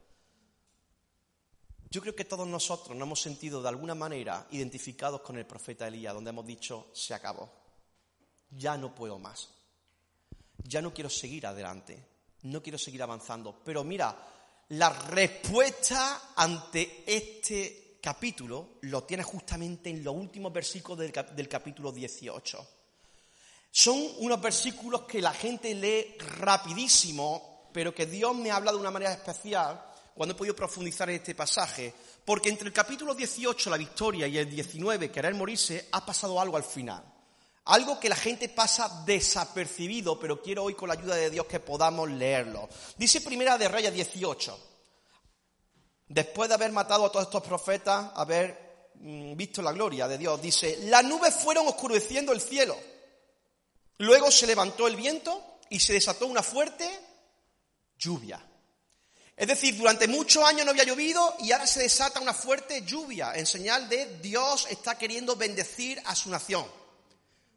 Yo 1.91 2.03
creo 2.03 2.15
que 2.15 2.27
todos 2.27 2.47
nosotros 2.47 2.97
nos 2.97 3.07
hemos 3.07 3.21
sentido 3.21 3.63
de 3.63 3.69
alguna 3.69 3.95
manera 3.95 4.47
identificados 4.51 5.23
con 5.23 5.39
el 5.39 5.47
profeta 5.47 5.89
Elías, 5.89 6.13
donde 6.13 6.31
hemos 6.31 6.47
dicho, 6.47 6.91
se 6.93 7.15
acabó, 7.15 7.51
ya 8.51 8.77
no 8.77 8.95
puedo 8.95 9.19
más, 9.19 9.49
ya 10.59 10.83
no 10.83 10.93
quiero 10.93 11.09
seguir 11.09 11.47
adelante, 11.47 11.99
no 12.43 12.63
quiero 12.63 12.79
seguir 12.79 13.03
avanzando. 13.03 13.63
Pero 13.65 13.85
mira, 13.85 14.15
la 14.69 14.91
respuesta 14.91 16.35
ante 16.37 17.05
este 17.07 17.99
capítulo 18.03 18.77
lo 18.83 19.05
tiene 19.05 19.23
justamente 19.23 19.89
en 19.89 20.05
los 20.05 20.15
últimos 20.15 20.53
versículos 20.53 20.99
del, 20.99 21.13
del 21.35 21.49
capítulo 21.49 21.91
18. 21.91 22.67
Son 23.71 23.99
unos 24.19 24.41
versículos 24.43 25.03
que 25.03 25.23
la 25.23 25.33
gente 25.33 25.75
lee 25.75 26.17
rapidísimo, 26.19 27.71
pero 27.73 27.95
que 27.95 28.05
Dios 28.05 28.35
me 28.35 28.51
habla 28.51 28.73
de 28.73 28.79
una 28.79 28.91
manera 28.91 29.13
especial 29.13 29.89
cuando 30.19 30.35
he 30.35 30.37
podido 30.37 30.57
profundizar 30.57 31.09
en 31.09 31.15
este 31.15 31.37
pasaje, 31.37 31.95
porque 32.25 32.49
entre 32.49 32.67
el 32.67 32.75
capítulo 32.75 33.15
18, 33.15 33.71
la 33.71 33.77
victoria, 33.77 34.27
y 34.27 34.37
el 34.37 34.51
19, 34.51 35.13
querer 35.13 35.33
morirse, 35.33 35.89
ha 35.93 36.05
pasado 36.05 36.41
algo 36.41 36.57
al 36.57 36.65
final. 36.65 37.05
Algo 37.67 38.01
que 38.01 38.09
la 38.09 38.17
gente 38.17 38.49
pasa 38.49 39.05
desapercibido, 39.07 40.19
pero 40.19 40.43
quiero 40.43 40.65
hoy 40.65 40.75
con 40.75 40.89
la 40.89 40.95
ayuda 40.95 41.15
de 41.15 41.31
Dios 41.31 41.47
que 41.47 41.61
podamos 41.61 42.11
leerlo. 42.11 42.69
Dice 42.97 43.21
Primera 43.21 43.57
de 43.57 43.69
Reyes 43.69 43.95
18. 43.95 44.59
Después 46.09 46.49
de 46.49 46.57
haber 46.57 46.73
matado 46.73 47.07
a 47.07 47.13
todos 47.13 47.27
estos 47.27 47.45
profetas, 47.45 48.11
haber 48.17 48.91
mm, 48.97 49.37
visto 49.37 49.63
la 49.63 49.71
gloria 49.71 50.09
de 50.09 50.19
Dios. 50.19 50.43
Dice, 50.43 50.79
las 50.87 51.05
nubes 51.05 51.33
fueron 51.33 51.69
oscureciendo 51.69 52.33
el 52.33 52.41
cielo. 52.41 52.77
Luego 53.99 54.33
se 54.33 54.49
levantó 54.49 54.89
el 54.89 54.97
viento 54.97 55.61
y 55.71 55.79
se 55.79 55.93
desató 55.93 56.27
una 56.27 56.43
fuerte 56.43 56.91
lluvia. 57.97 58.45
Es 59.39 59.47
decir, 59.47 59.77
durante 59.77 60.09
muchos 60.09 60.43
años 60.43 60.65
no 60.65 60.73
había 60.73 60.83
llovido 60.83 61.37
y 61.39 61.53
ahora 61.53 61.65
se 61.65 61.79
desata 61.79 62.19
una 62.19 62.35
fuerte 62.35 62.83
lluvia 62.83 63.35
en 63.37 63.47
señal 63.47 63.89
de 63.89 64.19
Dios 64.19 64.67
está 64.69 64.99
queriendo 64.99 65.37
bendecir 65.37 66.03
a 66.07 66.17
su 66.17 66.29
nación. 66.29 66.67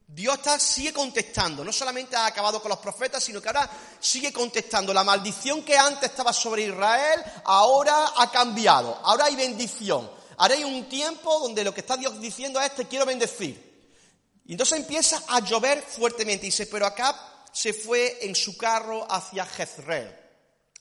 Dios 0.06 0.36
está, 0.36 0.60
sigue 0.60 0.94
contestando, 0.94 1.64
no 1.64 1.72
solamente 1.72 2.16
ha 2.16 2.28
acabado 2.28 2.62
con 2.62 2.70
los 2.70 2.78
profetas, 2.78 3.24
sino 3.24 3.42
que 3.42 3.48
ahora 3.50 3.68
sigue 4.00 4.32
contestando. 4.32 4.94
La 4.94 5.04
maldición 5.04 5.64
que 5.64 5.76
antes 5.76 6.12
estaba 6.12 6.32
sobre 6.34 6.66
Israel 6.68 7.24
ahora 7.46 8.12
ha 8.16 8.30
cambiado, 8.30 9.00
ahora 9.04 9.26
hay 9.26 9.36
bendición. 9.36 10.08
Ahora 10.38 10.54
hay 10.54 10.64
un 10.64 10.88
tiempo 10.88 11.40
donde 11.40 11.64
lo 11.64 11.74
que 11.74 11.82
está 11.82 11.98
Dios 11.98 12.22
diciendo 12.22 12.62
es 12.62 12.76
te 12.76 12.88
quiero 12.88 13.08
bendecir. 13.08 13.90
Y 14.46 14.52
entonces 14.52 14.78
empieza 14.78 15.24
a 15.28 15.40
llover 15.40 15.82
fuertemente. 15.82 16.46
Y 16.46 16.50
dice, 16.50 16.68
pero 16.68 16.86
acá 16.86 17.48
se 17.52 17.74
fue 17.74 18.20
en 18.22 18.36
su 18.36 18.56
carro 18.56 19.08
hacia 19.10 19.48
Jezreel. 19.48 20.21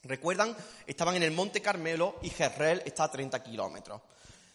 Recuerdan, 0.03 0.57
estaban 0.87 1.17
en 1.17 1.23
el 1.23 1.33
Monte 1.33 1.61
Carmelo 1.61 2.19
y 2.23 2.31
Jezreel 2.31 2.83
está 2.87 3.05
a 3.05 3.11
30 3.11 3.43
kilómetros. 3.43 4.01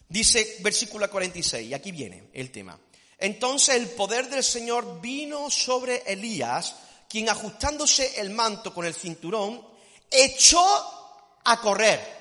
Dice 0.08 0.58
versículo 0.60 1.08
46, 1.10 1.68
y 1.68 1.74
aquí 1.74 1.92
viene 1.92 2.30
el 2.32 2.50
tema. 2.50 2.78
Entonces 3.18 3.76
el 3.76 3.88
poder 3.90 4.28
del 4.28 4.44
Señor 4.44 5.00
vino 5.00 5.50
sobre 5.50 6.02
Elías, 6.06 6.74
quien 7.08 7.28
ajustándose 7.28 8.20
el 8.20 8.30
manto 8.30 8.74
con 8.74 8.86
el 8.86 8.94
cinturón, 8.94 9.66
echó 10.10 10.64
a 11.44 11.60
correr. 11.60 12.16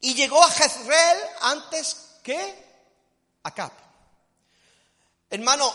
Y 0.00 0.14
llegó 0.14 0.42
a 0.42 0.50
Jezreel 0.50 1.18
antes 1.42 1.96
que 2.22 2.54
Acab. 3.42 3.72
Hermano, 5.30 5.72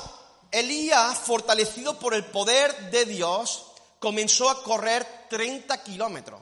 Elías, 0.51 1.17
fortalecido 1.17 1.99
por 1.99 2.13
el 2.13 2.25
poder 2.25 2.91
de 2.91 3.05
Dios, 3.05 3.65
comenzó 3.99 4.49
a 4.49 4.63
correr 4.63 5.16
30 5.27 5.83
kilómetros. 5.83 6.41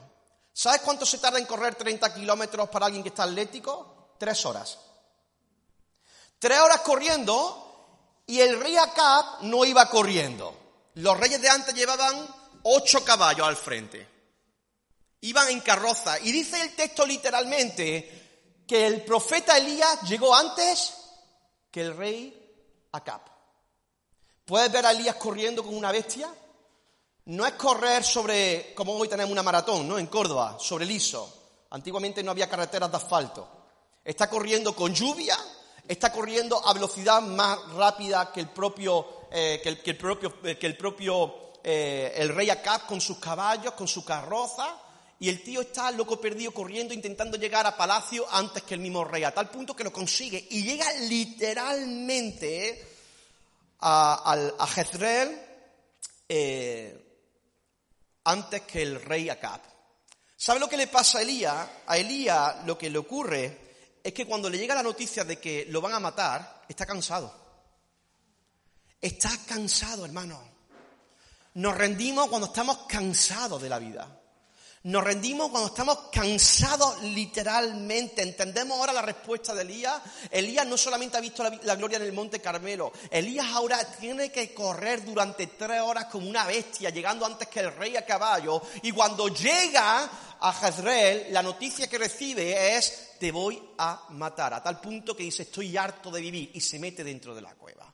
¿Sabes 0.52 0.80
cuánto 0.80 1.04
se 1.04 1.18
tarda 1.18 1.38
en 1.38 1.46
correr 1.46 1.74
30 1.74 2.14
kilómetros 2.14 2.68
para 2.70 2.86
alguien 2.86 3.02
que 3.02 3.10
está 3.10 3.24
atlético? 3.24 4.14
Tres 4.18 4.44
horas. 4.46 4.78
Tres 6.38 6.58
horas 6.58 6.80
corriendo 6.80 8.22
y 8.26 8.40
el 8.40 8.60
rey 8.60 8.76
Acab 8.76 9.42
no 9.42 9.64
iba 9.64 9.88
corriendo. 9.88 10.56
Los 10.94 11.18
reyes 11.18 11.40
de 11.40 11.48
antes 11.48 11.74
llevaban 11.74 12.26
ocho 12.62 13.04
caballos 13.04 13.46
al 13.46 13.56
frente. 13.56 14.08
Iban 15.20 15.50
en 15.50 15.60
carroza. 15.60 16.18
Y 16.20 16.32
dice 16.32 16.60
el 16.62 16.74
texto 16.74 17.04
literalmente 17.04 18.62
que 18.66 18.86
el 18.86 19.04
profeta 19.04 19.56
Elías 19.56 20.02
llegó 20.02 20.34
antes 20.34 20.94
que 21.70 21.82
el 21.82 21.96
rey 21.96 22.88
Acab. 22.92 23.20
¿Puedes 24.44 24.70
ver 24.72 24.86
a 24.86 24.92
Elías 24.92 25.16
corriendo 25.16 25.62
con 25.62 25.76
una 25.76 25.92
bestia? 25.92 26.28
No 27.26 27.44
es 27.44 27.52
correr 27.54 28.04
sobre, 28.04 28.72
como 28.74 28.92
hoy 28.94 29.08
tenemos 29.08 29.32
una 29.32 29.42
maratón, 29.42 29.88
¿no? 29.88 29.98
En 29.98 30.06
Córdoba, 30.06 30.56
sobre 30.60 30.86
liso. 30.86 31.64
Antiguamente 31.70 32.22
no 32.22 32.30
había 32.30 32.48
carreteras 32.48 32.90
de 32.90 32.96
asfalto. 32.96 33.48
Está 34.04 34.30
corriendo 34.30 34.74
con 34.76 34.94
lluvia, 34.94 35.36
está 35.88 36.12
corriendo 36.12 36.64
a 36.64 36.72
velocidad 36.72 37.20
más 37.22 37.58
rápida 37.72 38.30
que 38.32 38.38
el 38.40 38.48
propio, 38.50 39.26
eh, 39.32 39.60
que, 39.60 39.70
el, 39.70 39.96
propio, 39.96 40.34
eh, 40.44 40.56
que 40.56 40.66
el 40.66 40.76
propio, 40.76 41.52
eh, 41.64 42.14
el 42.16 42.28
rey 42.28 42.48
Acab 42.48 42.86
con 42.86 43.00
sus 43.00 43.18
caballos, 43.18 43.72
con 43.74 43.88
su 43.88 44.04
carroza. 44.04 44.82
Y 45.18 45.28
el 45.28 45.42
tío 45.42 45.62
está 45.62 45.90
loco 45.90 46.20
perdido 46.20 46.52
corriendo, 46.52 46.94
intentando 46.94 47.36
llegar 47.38 47.66
a 47.66 47.76
palacio 47.76 48.24
antes 48.30 48.62
que 48.62 48.74
el 48.74 48.80
mismo 48.80 49.02
rey, 49.02 49.24
a 49.24 49.34
tal 49.34 49.50
punto 49.50 49.74
que 49.74 49.82
lo 49.82 49.92
consigue. 49.92 50.46
Y 50.50 50.62
llega 50.62 50.92
literalmente 50.92 52.86
a, 53.80 54.52
a, 54.58 54.66
Jezreel, 54.66 55.40
antes 58.26 58.62
que 58.62 58.82
el 58.82 59.00
rey 59.00 59.28
Acab. 59.28 59.60
¿Sabe 60.36 60.60
lo 60.60 60.68
que 60.68 60.76
le 60.76 60.86
pasa 60.86 61.18
a 61.18 61.22
Elías? 61.22 61.68
A 61.86 61.96
Elías 61.96 62.64
lo 62.66 62.76
que 62.76 62.90
le 62.90 62.98
ocurre 62.98 63.98
es 64.02 64.12
que 64.12 64.26
cuando 64.26 64.50
le 64.50 64.58
llega 64.58 64.74
la 64.74 64.82
noticia 64.82 65.24
de 65.24 65.38
que 65.38 65.66
lo 65.70 65.80
van 65.80 65.94
a 65.94 66.00
matar, 66.00 66.62
está 66.68 66.84
cansado. 66.84 67.34
Está 69.00 69.30
cansado, 69.46 70.04
hermano. 70.04 70.40
Nos 71.54 71.76
rendimos 71.76 72.28
cuando 72.28 72.48
estamos 72.48 72.86
cansados 72.88 73.62
de 73.62 73.68
la 73.68 73.78
vida. 73.78 74.20
Nos 74.86 75.02
rendimos 75.02 75.50
cuando 75.50 75.70
estamos 75.70 75.98
cansados 76.12 77.02
literalmente. 77.02 78.22
Entendemos 78.22 78.78
ahora 78.78 78.92
la 78.92 79.02
respuesta 79.02 79.52
de 79.52 79.62
Elías. 79.62 80.00
Elías 80.30 80.64
no 80.64 80.76
solamente 80.76 81.16
ha 81.16 81.20
visto 81.20 81.42
la, 81.42 81.74
gloria 81.74 81.96
en 81.96 82.04
el 82.04 82.12
monte 82.12 82.40
Carmelo. 82.40 82.92
Elías 83.10 83.46
ahora 83.46 83.84
tiene 83.98 84.30
que 84.30 84.54
correr 84.54 85.04
durante 85.04 85.48
tres 85.48 85.80
horas 85.80 86.04
como 86.04 86.30
una 86.30 86.46
bestia, 86.46 86.90
llegando 86.90 87.26
antes 87.26 87.48
que 87.48 87.58
el 87.58 87.74
rey 87.74 87.96
a 87.96 88.06
caballo. 88.06 88.62
Y 88.82 88.92
cuando 88.92 89.26
llega 89.26 90.08
a 90.38 90.52
Jezreel, 90.52 91.32
la 91.32 91.42
noticia 91.42 91.88
que 91.88 91.98
recibe 91.98 92.76
es, 92.76 93.16
te 93.18 93.32
voy 93.32 93.60
a 93.78 94.06
matar. 94.10 94.54
A 94.54 94.62
tal 94.62 94.80
punto 94.80 95.16
que 95.16 95.24
dice, 95.24 95.42
estoy 95.42 95.76
harto 95.76 96.12
de 96.12 96.20
vivir. 96.20 96.52
Y 96.54 96.60
se 96.60 96.78
mete 96.78 97.02
dentro 97.02 97.34
de 97.34 97.42
la 97.42 97.56
cueva. 97.56 97.85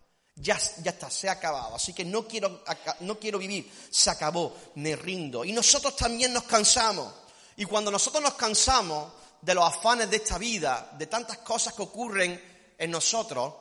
Ya, 0.42 0.58
ya 0.82 0.90
está, 0.90 1.08
se 1.08 1.28
ha 1.28 1.32
acabado. 1.32 1.76
Así 1.76 1.92
que 1.92 2.04
no 2.04 2.26
quiero, 2.26 2.64
no 3.00 3.18
quiero 3.18 3.38
vivir. 3.38 3.70
Se 3.90 4.10
acabó, 4.10 4.52
me 4.74 4.96
rindo. 4.96 5.44
Y 5.44 5.52
nosotros 5.52 5.94
también 5.94 6.32
nos 6.32 6.42
cansamos. 6.42 7.14
Y 7.56 7.64
cuando 7.64 7.92
nosotros 7.92 8.20
nos 8.20 8.34
cansamos 8.34 9.12
de 9.40 9.54
los 9.54 9.64
afanes 9.64 10.10
de 10.10 10.16
esta 10.16 10.38
vida, 10.38 10.90
de 10.98 11.06
tantas 11.06 11.38
cosas 11.38 11.74
que 11.74 11.82
ocurren 11.82 12.74
en 12.76 12.90
nosotros, 12.90 13.54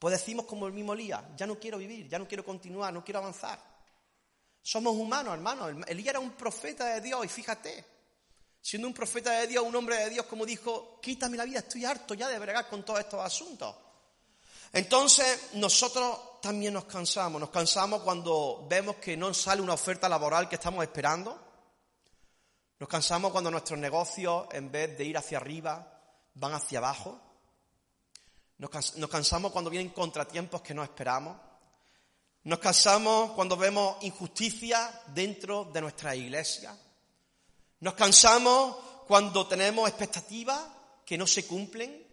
pues 0.00 0.18
decimos 0.18 0.46
como 0.46 0.66
el 0.66 0.72
mismo 0.72 0.94
Elías, 0.94 1.22
ya 1.36 1.46
no 1.46 1.58
quiero 1.60 1.78
vivir, 1.78 2.08
ya 2.08 2.18
no 2.18 2.26
quiero 2.26 2.44
continuar, 2.44 2.92
no 2.92 3.04
quiero 3.04 3.20
avanzar. 3.20 3.62
Somos 4.60 4.96
humanos, 4.96 5.34
hermanos. 5.34 5.72
Elías 5.86 6.08
era 6.08 6.18
un 6.18 6.32
profeta 6.32 6.86
de 6.94 7.00
Dios 7.00 7.24
y 7.24 7.28
fíjate, 7.28 7.84
siendo 8.60 8.88
un 8.88 8.94
profeta 8.94 9.30
de 9.30 9.46
Dios, 9.46 9.62
un 9.64 9.76
hombre 9.76 9.96
de 9.96 10.10
Dios, 10.10 10.26
como 10.26 10.44
dijo, 10.44 10.98
quítame 11.00 11.36
la 11.36 11.44
vida, 11.44 11.60
estoy 11.60 11.84
harto 11.84 12.14
ya 12.14 12.28
de 12.28 12.38
bregar 12.40 12.68
con 12.68 12.84
todos 12.84 12.98
estos 12.98 13.24
asuntos. 13.24 13.76
Entonces 14.72 15.50
nosotros 15.54 16.40
también 16.40 16.74
nos 16.74 16.84
cansamos, 16.84 17.40
nos 17.40 17.50
cansamos 17.50 18.02
cuando 18.02 18.66
vemos 18.68 18.96
que 18.96 19.16
no 19.16 19.32
sale 19.34 19.62
una 19.62 19.74
oferta 19.74 20.08
laboral 20.08 20.48
que 20.48 20.56
estamos 20.56 20.84
esperando. 20.84 21.38
Nos 22.78 22.88
cansamos 22.88 23.32
cuando 23.32 23.50
nuestros 23.50 23.78
negocios, 23.78 24.46
en 24.52 24.70
vez 24.70 24.96
de 24.96 25.04
ir 25.04 25.18
hacia 25.18 25.38
arriba, 25.38 26.00
van 26.34 26.54
hacia 26.54 26.78
abajo. 26.78 27.20
Nos 28.58 29.10
cansamos 29.10 29.52
cuando 29.52 29.70
vienen 29.70 29.90
contratiempos 29.90 30.62
que 30.62 30.74
no 30.74 30.82
esperamos. 30.82 31.36
Nos 32.44 32.60
cansamos 32.60 33.32
cuando 33.32 33.56
vemos 33.56 33.96
injusticia 34.02 35.02
dentro 35.08 35.64
de 35.64 35.80
nuestra 35.80 36.14
iglesia. 36.14 36.76
Nos 37.80 37.94
cansamos 37.94 38.76
cuando 39.06 39.46
tenemos 39.46 39.88
expectativas 39.88 40.60
que 41.04 41.18
no 41.18 41.26
se 41.26 41.46
cumplen. 41.46 42.07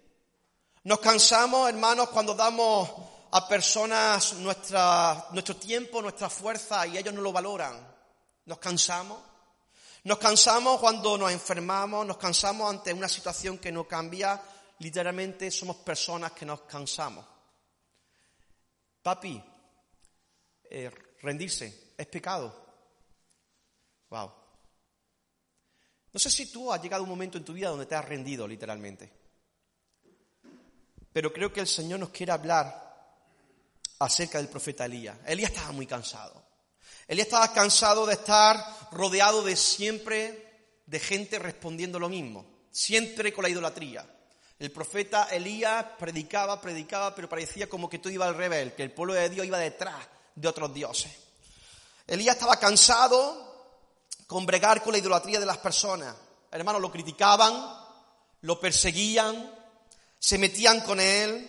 Nos 0.86 1.00
cansamos, 1.00 1.68
hermanos, 1.68 2.10
cuando 2.10 2.36
damos 2.36 2.88
a 3.32 3.48
personas 3.48 4.34
nuestro 4.34 5.56
tiempo, 5.56 6.00
nuestra 6.00 6.30
fuerza 6.30 6.86
y 6.86 6.96
ellos 6.96 7.12
no 7.12 7.22
lo 7.22 7.34
valoran. 7.34 7.76
Nos 8.46 8.60
cansamos. 8.60 9.20
Nos 10.04 10.20
cansamos 10.20 10.80
cuando 10.80 11.18
nos 11.18 11.32
enfermamos, 11.32 12.06
nos 12.06 12.18
cansamos 12.18 12.70
ante 12.70 12.94
una 12.94 13.10
situación 13.10 13.58
que 13.58 13.72
no 13.72 13.88
cambia. 13.88 14.40
Literalmente 14.78 15.50
somos 15.50 15.78
personas 15.78 16.34
que 16.34 16.46
nos 16.46 16.62
cansamos. 16.62 17.26
Papi, 19.02 19.44
eh, 20.70 20.92
rendirse 21.24 21.94
es 21.98 22.06
pecado. 22.06 22.64
Wow. 24.12 24.32
No 26.14 26.20
sé 26.20 26.30
si 26.30 26.52
tú 26.52 26.72
has 26.72 26.80
llegado 26.80 27.02
a 27.02 27.06
un 27.06 27.10
momento 27.10 27.40
en 27.40 27.44
tu 27.44 27.54
vida 27.54 27.70
donde 27.70 27.88
te 27.88 27.96
has 27.96 28.06
rendido 28.06 28.48
literalmente. 28.48 29.25
Pero 31.16 31.32
creo 31.32 31.54
que 31.54 31.62
el 31.62 31.68
Señor 31.68 32.02
nos 32.02 32.10
quiere 32.10 32.34
hablar 32.34 32.94
acerca 34.00 34.38
del 34.38 34.50
profeta 34.50 34.84
Elías. 34.84 35.18
Elías 35.26 35.52
estaba 35.52 35.72
muy 35.72 35.88
cansado. 35.88 36.44
Elías 37.08 37.28
estaba 37.28 37.54
cansado 37.54 38.06
de 38.06 38.16
estar 38.16 38.90
rodeado 38.92 39.42
de 39.42 39.56
siempre 39.56 40.74
de 40.86 41.00
gente 41.00 41.40
respondiendo 41.40 42.00
lo 42.00 42.10
mismo, 42.10 42.46
siempre 42.70 43.32
con 43.32 43.44
la 43.44 43.50
idolatría. 43.50 44.06
El 44.60 44.74
profeta 44.74 45.30
Elías 45.32 45.86
predicaba, 45.98 46.60
predicaba, 46.60 47.16
pero 47.16 47.30
parecía 47.30 47.70
como 47.70 47.90
que 47.90 48.00
todo 48.00 48.12
iba 48.12 48.28
al 48.28 48.36
revés, 48.36 48.74
que 48.74 48.84
el 48.84 48.92
pueblo 48.92 49.14
de 49.14 49.30
Dios 49.30 49.46
iba 49.46 49.58
detrás 49.58 50.06
de 50.36 50.50
otros 50.50 50.74
dioses. 50.74 51.14
Elías 52.08 52.36
estaba 52.36 52.60
cansado 52.60 53.72
con 54.28 54.46
bregar 54.46 54.84
con 54.84 54.92
la 54.92 54.98
idolatría 54.98 55.40
de 55.40 55.46
las 55.46 55.60
personas. 55.60 56.14
Hermanos, 56.52 56.82
lo 56.82 56.92
criticaban, 56.92 57.54
lo 58.42 58.60
perseguían, 58.60 59.64
se 60.26 60.40
metían 60.40 60.82
con 60.82 61.00
él. 61.00 61.48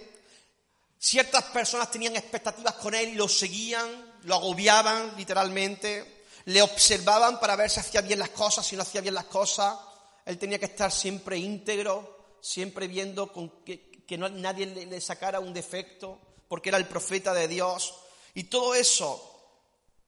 Ciertas 0.99 1.45
personas 1.45 1.91
tenían 1.91 2.15
expectativas 2.15 2.75
con 2.75 2.95
él 2.95 3.09
y 3.09 3.15
lo 3.15 3.27
seguían, 3.27 4.21
lo 4.25 4.35
agobiaban 4.35 5.15
literalmente, 5.17 6.27
le 6.45 6.61
observaban 6.61 7.41
para 7.41 7.57
ver 7.57 7.71
si 7.71 7.81
hacía 7.81 8.03
bien 8.03 8.19
las 8.19 8.29
cosas, 8.31 8.67
si 8.67 8.77
no 8.77 8.83
hacía 8.83 9.01
bien 9.01 9.15
las 9.15 9.25
cosas. 9.25 9.79
Él 10.27 10.37
tenía 10.37 10.59
que 10.59 10.67
estar 10.67 10.93
siempre 10.93 11.39
íntegro, 11.39 12.37
siempre 12.43 12.87
viendo 12.87 13.33
con 13.33 13.65
qué, 13.65 14.05
que 14.07 14.19
no, 14.19 14.29
nadie 14.29 14.67
le 14.67 15.01
sacara 15.01 15.41
un 15.41 15.55
defecto, 15.55 16.21
porque 16.47 16.69
era 16.69 16.77
el 16.77 16.87
profeta 16.87 17.33
de 17.33 17.49
Dios. 17.49 17.95
Y 18.35 18.45
todo 18.45 18.75
eso 18.75 19.63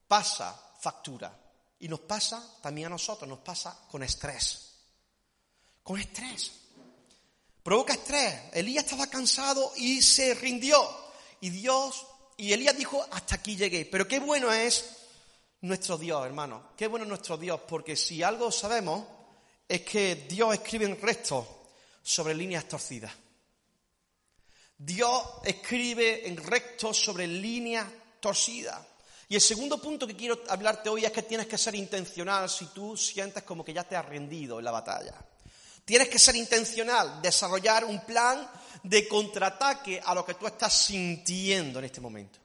pasa 0.07 0.55
factura. 0.79 1.35
Y 1.79 1.87
nos 1.87 2.01
pasa 2.01 2.57
también 2.61 2.85
a 2.85 2.91
nosotros, 2.91 3.27
nos 3.27 3.39
pasa 3.39 3.79
con 3.89 4.03
estrés. 4.03 4.75
Con 5.81 5.99
estrés. 5.99 6.51
Provoca 7.69 7.93
estrés. 7.93 8.33
Elías 8.53 8.83
estaba 8.83 9.05
cansado 9.05 9.73
y 9.75 10.01
se 10.01 10.33
rindió. 10.33 10.89
Y 11.39 11.51
Dios, 11.51 12.03
y 12.35 12.51
Elías 12.51 12.75
dijo, 12.75 13.05
hasta 13.11 13.35
aquí 13.35 13.55
llegué. 13.55 13.85
Pero 13.85 14.07
qué 14.07 14.17
bueno 14.17 14.51
es 14.51 14.89
nuestro 15.61 15.95
Dios, 15.95 16.25
hermano. 16.25 16.71
Qué 16.75 16.87
bueno 16.87 17.05
es 17.05 17.09
nuestro 17.09 17.37
Dios, 17.37 17.61
porque 17.67 17.95
si 17.95 18.23
algo 18.23 18.51
sabemos 18.51 19.05
es 19.67 19.81
que 19.81 20.15
Dios 20.15 20.51
escribe 20.55 20.85
en 20.85 20.99
recto 20.99 21.67
sobre 22.01 22.33
líneas 22.33 22.67
torcidas. 22.67 23.13
Dios 24.75 25.23
escribe 25.43 26.27
en 26.27 26.37
recto 26.37 26.91
sobre 26.91 27.27
líneas 27.27 27.85
torcidas. 28.19 28.79
Y 29.27 29.35
el 29.35 29.41
segundo 29.41 29.79
punto 29.79 30.07
que 30.07 30.15
quiero 30.15 30.41
hablarte 30.49 30.89
hoy 30.89 31.05
es 31.05 31.11
que 31.11 31.21
tienes 31.21 31.45
que 31.45 31.59
ser 31.59 31.75
intencional 31.75 32.49
si 32.49 32.65
tú 32.73 32.97
sientes 32.97 33.43
como 33.43 33.63
que 33.63 33.73
ya 33.73 33.83
te 33.83 33.95
has 33.95 34.05
rendido 34.07 34.57
en 34.57 34.65
la 34.65 34.71
batalla. 34.71 35.13
Tienes 35.89 36.07
que 36.07 36.19
ser 36.19 36.35
intencional, 36.35 37.19
desarrollar 37.19 37.83
un 37.83 38.01
plan 38.01 38.47
de 38.83 39.07
contraataque 39.07 39.99
a 40.05 40.13
lo 40.13 40.23
que 40.23 40.35
tú 40.35 40.45
estás 40.45 40.71
sintiendo 40.71 41.79
en 41.79 41.85
este 41.85 41.99
momento. 41.99 42.37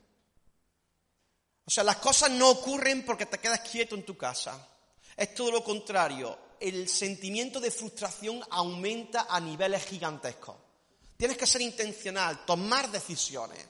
O 1.67 1.71
sea, 1.71 1.85
las 1.85 1.97
cosas 1.97 2.31
no 2.31 2.49
ocurren 2.49 3.05
porque 3.05 3.27
te 3.27 3.39
quedas 3.39 3.61
quieto 3.61 3.97
en 3.97 4.07
tu 4.07 4.17
casa. 4.17 4.67
Es 5.15 5.35
todo 5.35 5.51
lo 5.51 5.63
contrario. 5.63 6.39
El 6.59 6.89
sentimiento 6.89 7.61
de 7.61 7.71
frustración 7.71 8.43
aumenta 8.49 9.27
a 9.29 9.39
niveles 9.41 9.85
gigantescos. 9.85 10.57
Tienes 11.15 11.37
que 11.37 11.47
ser 11.47 11.61
intencional, 11.61 12.47
tomar 12.47 12.91
decisiones. 12.91 13.63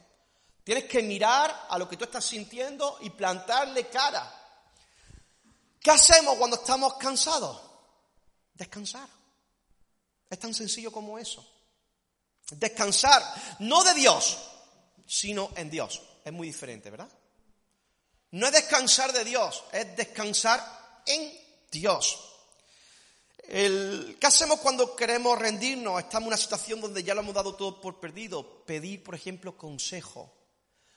Tienes 0.63 0.85
que 0.85 1.03
mirar 1.03 1.67
a 1.69 1.77
lo 1.79 1.89
que 1.89 1.97
tú 1.97 2.05
estás 2.05 2.25
sintiendo 2.25 2.99
y 3.01 3.11
plantarle 3.11 3.89
cara. 3.89 4.33
¿Qué 5.81 5.91
hacemos 5.91 6.37
cuando 6.37 6.59
estamos 6.59 6.95
cansados? 6.95 7.61
Descansar. 8.55 9.24
Es 10.29 10.39
tan 10.39 10.55
sencillo 10.55 10.91
como 10.91 11.19
eso. 11.19 11.47
Descansar, 12.51 13.23
no 13.61 13.83
de 13.85 13.95
Dios, 13.95 14.39
sino 15.07 15.51
en 15.57 15.71
Dios. 15.71 16.01
Es 16.25 16.33
muy 16.33 16.49
diferente, 16.49 16.91
¿verdad? 16.91 17.09
No 18.33 18.47
es 18.47 18.53
descansar 18.53 19.13
de 19.13 19.25
Dios, 19.25 19.65
es 19.73 19.97
descansar 19.97 21.03
en 21.07 21.33
Dios. 21.71 22.19
El, 23.45 24.17
¿Qué 24.19 24.27
hacemos 24.27 24.59
cuando 24.61 24.97
queremos 24.97 25.39
rendirnos? 25.39 26.01
Estamos 26.01 26.25
en 26.25 26.29
una 26.29 26.37
situación 26.37 26.81
donde 26.81 27.05
ya 27.05 27.15
lo 27.15 27.21
hemos 27.21 27.35
dado 27.35 27.55
todo 27.55 27.81
por 27.81 28.01
perdido. 28.01 28.65
Pedir, 28.65 29.03
por 29.05 29.15
ejemplo, 29.15 29.57
consejo. 29.57 30.33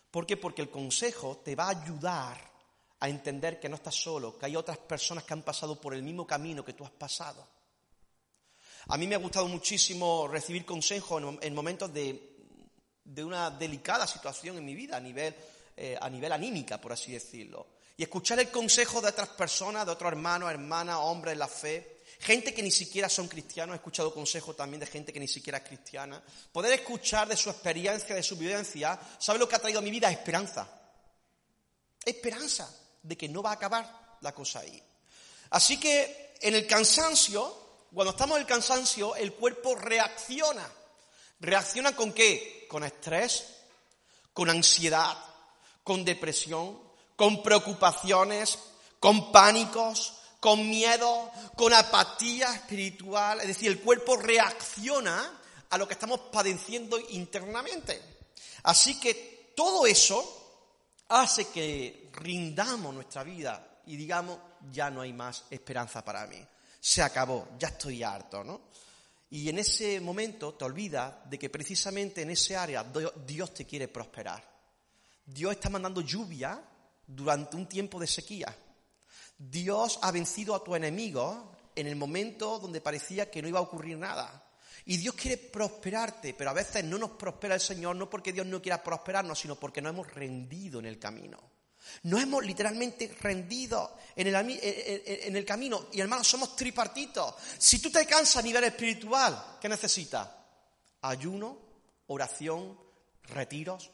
¿Por 0.10 0.25
qué? 0.25 0.38
Porque 0.38 0.62
el 0.62 0.69
consejo 0.69 1.41
te 1.43 1.55
va 1.55 1.65
a 1.65 1.81
ayudar 1.81 2.39
a 3.00 3.10
entender 3.10 3.60
que 3.60 3.69
no 3.69 3.75
estás 3.75 3.96
solo, 3.96 4.38
que 4.38 4.48
hay 4.48 4.55
otras 4.55 4.77
personas 4.77 5.24
que 5.24 5.34
han 5.34 5.43
pasado 5.43 5.79
por 5.79 5.93
el 5.93 6.01
mismo 6.01 6.25
camino 6.25 6.65
que 6.65 6.74
tú 6.74 6.84
has 6.86 6.91
pasado. 6.91 7.48
A 8.89 8.98
mí 8.98 9.06
me 9.06 9.15
ha 9.15 9.20
gustado 9.20 9.48
muchísimo 9.50 10.29
recibir 10.29 10.65
consejo 10.65 11.20
en, 11.41 11.53
momentos 11.53 11.94
de, 11.94 12.38
una 13.17 13.51
delicada 13.51 14.08
situación 14.08 14.58
en 14.58 14.65
mi 14.65 14.75
vida, 14.75 14.96
a 14.96 15.00
nivel, 15.01 15.36
eh, 15.75 15.98
a 16.00 16.10
nivel 16.10 16.32
anímica, 16.32 16.79
por 16.79 16.94
así 16.94 17.12
decirlo. 17.12 17.67
Y 17.98 18.03
escuchar 18.03 18.39
el 18.39 18.50
consejo 18.50 19.01
de 19.01 19.10
otras 19.10 19.29
personas, 19.29 19.86
de 19.86 19.91
otros 19.91 20.10
hermanos, 20.10 20.50
hermanas, 20.50 21.00
hombres 21.01 21.34
en 21.34 21.39
la 21.39 21.50
fe, 21.50 21.98
gente 22.20 22.53
que 22.53 22.63
ni 22.63 22.72
siquiera 22.72 23.10
son 23.10 23.27
cristianos, 23.27 23.74
he 23.74 23.77
escuchado 23.77 24.13
consejos 24.13 24.56
también 24.56 24.79
de 24.79 24.86
gente 24.86 25.12
que 25.12 25.20
ni 25.20 25.27
siquiera 25.27 25.58
es 25.58 25.65
cristiana. 25.65 26.24
Poder 26.53 26.72
escuchar 26.72 27.27
de 27.27 27.36
su 27.36 27.50
experiencia, 27.50 28.15
de 28.15 28.24
su 28.24 28.38
vivencia, 28.38 28.98
¿sabe 29.20 29.38
lo 29.38 29.50
que 29.50 29.58
ha 29.58 29.60
traído 29.60 29.79
a 29.79 29.84
mi 29.84 29.91
vida? 29.91 30.10
Esperanza. 30.10 30.65
Esperanza 32.06 32.74
de 33.03 33.17
que 33.17 33.27
no 33.27 33.44
va 33.44 33.50
a 33.50 33.53
acabar 33.56 34.17
la 34.21 34.34
cosa 34.34 34.60
ahí. 34.60 34.82
Así 35.50 35.78
que 35.78 36.36
en 36.39 36.56
el 36.56 36.65
cansancio, 36.65 37.66
cuando 37.93 38.12
estamos 38.12 38.36
en 38.36 38.41
el 38.41 38.47
cansancio, 38.47 39.15
el 39.15 39.34
cuerpo 39.34 39.76
reacciona. 39.76 40.69
¿Reacciona 41.39 41.95
con 41.95 42.13
qué? 42.13 42.65
Con 42.69 42.84
estrés, 42.84 43.45
con 44.34 44.50
ansiedad, 44.50 45.17
con 45.84 46.04
depresión, 46.04 46.80
con 47.15 47.41
preocupaciones, 47.41 48.60
con 49.00 49.32
pánicos, 49.32 50.13
con 50.39 50.69
miedo, 50.69 51.32
con 51.56 51.73
apatía 51.73 52.54
espiritual. 52.54 53.39
Es 53.41 53.47
decir, 53.47 53.71
el 53.71 53.80
cuerpo 53.80 54.17
reacciona 54.17 55.39
a 55.69 55.78
lo 55.78 55.88
que 55.88 55.93
estamos 55.93 56.19
padeciendo 56.32 57.00
internamente. 57.10 58.02
Así 58.63 59.00
que 59.00 59.54
todo 59.56 59.86
eso 59.86 60.34
hace 61.10 61.47
que 61.47 62.10
rindamos 62.13 62.93
nuestra 62.93 63.23
vida 63.23 63.82
y 63.86 63.95
digamos, 63.95 64.38
ya 64.71 64.89
no 64.89 65.02
hay 65.02 65.13
más 65.13 65.45
esperanza 65.50 66.04
para 66.04 66.28
mí 66.28 66.45
se 66.88 67.02
acabó, 67.02 67.50
ya 67.60 67.67
estoy 67.67 68.02
harto, 68.02 68.45
¿no? 68.45 68.62
Y 69.32 69.50
en 69.50 69.60
ese 69.60 70.00
momento 70.00 70.54
te 70.54 70.63
olvidas 70.63 71.30
de 71.30 71.38
que 71.38 71.50
precisamente 71.50 72.21
en 72.21 72.30
ese 72.30 72.56
área 72.56 72.86
Dios 73.26 73.54
te 73.54 73.65
quiere 73.65 73.89
prosperar. 73.89 74.41
Dios 75.26 75.52
está 75.52 75.69
mandando 75.69 76.00
lluvia 76.00 76.63
durante 77.06 77.58
un 77.58 77.67
tiempo 77.67 78.00
de 78.00 78.08
sequía. 78.08 78.56
Dios 79.38 80.00
ha 80.02 80.13
vencido 80.13 80.56
a 80.56 80.63
tu 80.63 80.76
enemigo 80.76 81.58
en 81.76 81.88
el 81.88 81.97
momento 81.97 82.58
donde 82.58 82.80
parecía 82.80 83.30
que 83.30 83.41
no 83.41 83.50
iba 83.50 83.60
a 83.60 83.63
ocurrir 83.63 83.97
nada. 83.97 84.50
Y 84.86 84.95
Dios 84.95 85.15
quiere 85.15 85.36
prosperarte, 85.36 86.36
pero 86.36 86.52
a 86.52 86.54
veces 86.54 86.86
no 86.86 86.97
nos 86.97 87.12
prospera 87.12 87.56
el 87.56 87.62
Señor 87.62 87.97
no 87.97 88.10
porque 88.10 88.32
Dios 88.32 88.47
no 88.47 88.62
quiera 88.62 88.82
prosperarnos, 88.82 89.38
sino 89.38 89.60
porque 89.60 89.82
nos 89.82 89.91
hemos 89.91 90.10
rendido 90.13 90.80
en 90.80 90.86
el 90.86 90.97
camino. 90.97 91.38
Nos 92.04 92.21
hemos 92.21 92.45
literalmente 92.45 93.15
rendido 93.19 93.97
en 94.15 94.28
el, 94.28 95.45
camino. 95.45 95.88
Y 95.91 96.02
hermanos, 96.02 96.28
somos 96.28 96.56
tripartitos. 96.56 97.36
Si 97.58 97.80
tú 97.80 97.91
te 97.91 98.06
cansas 98.06 98.38
a 98.38 98.41
nivel 98.41 98.63
espiritual, 98.63 99.58
¿qué 99.62 99.69
necesitas? 99.69 100.28
Ayuno, 101.02 101.58
oración, 102.08 102.78
retiros. 103.23 103.91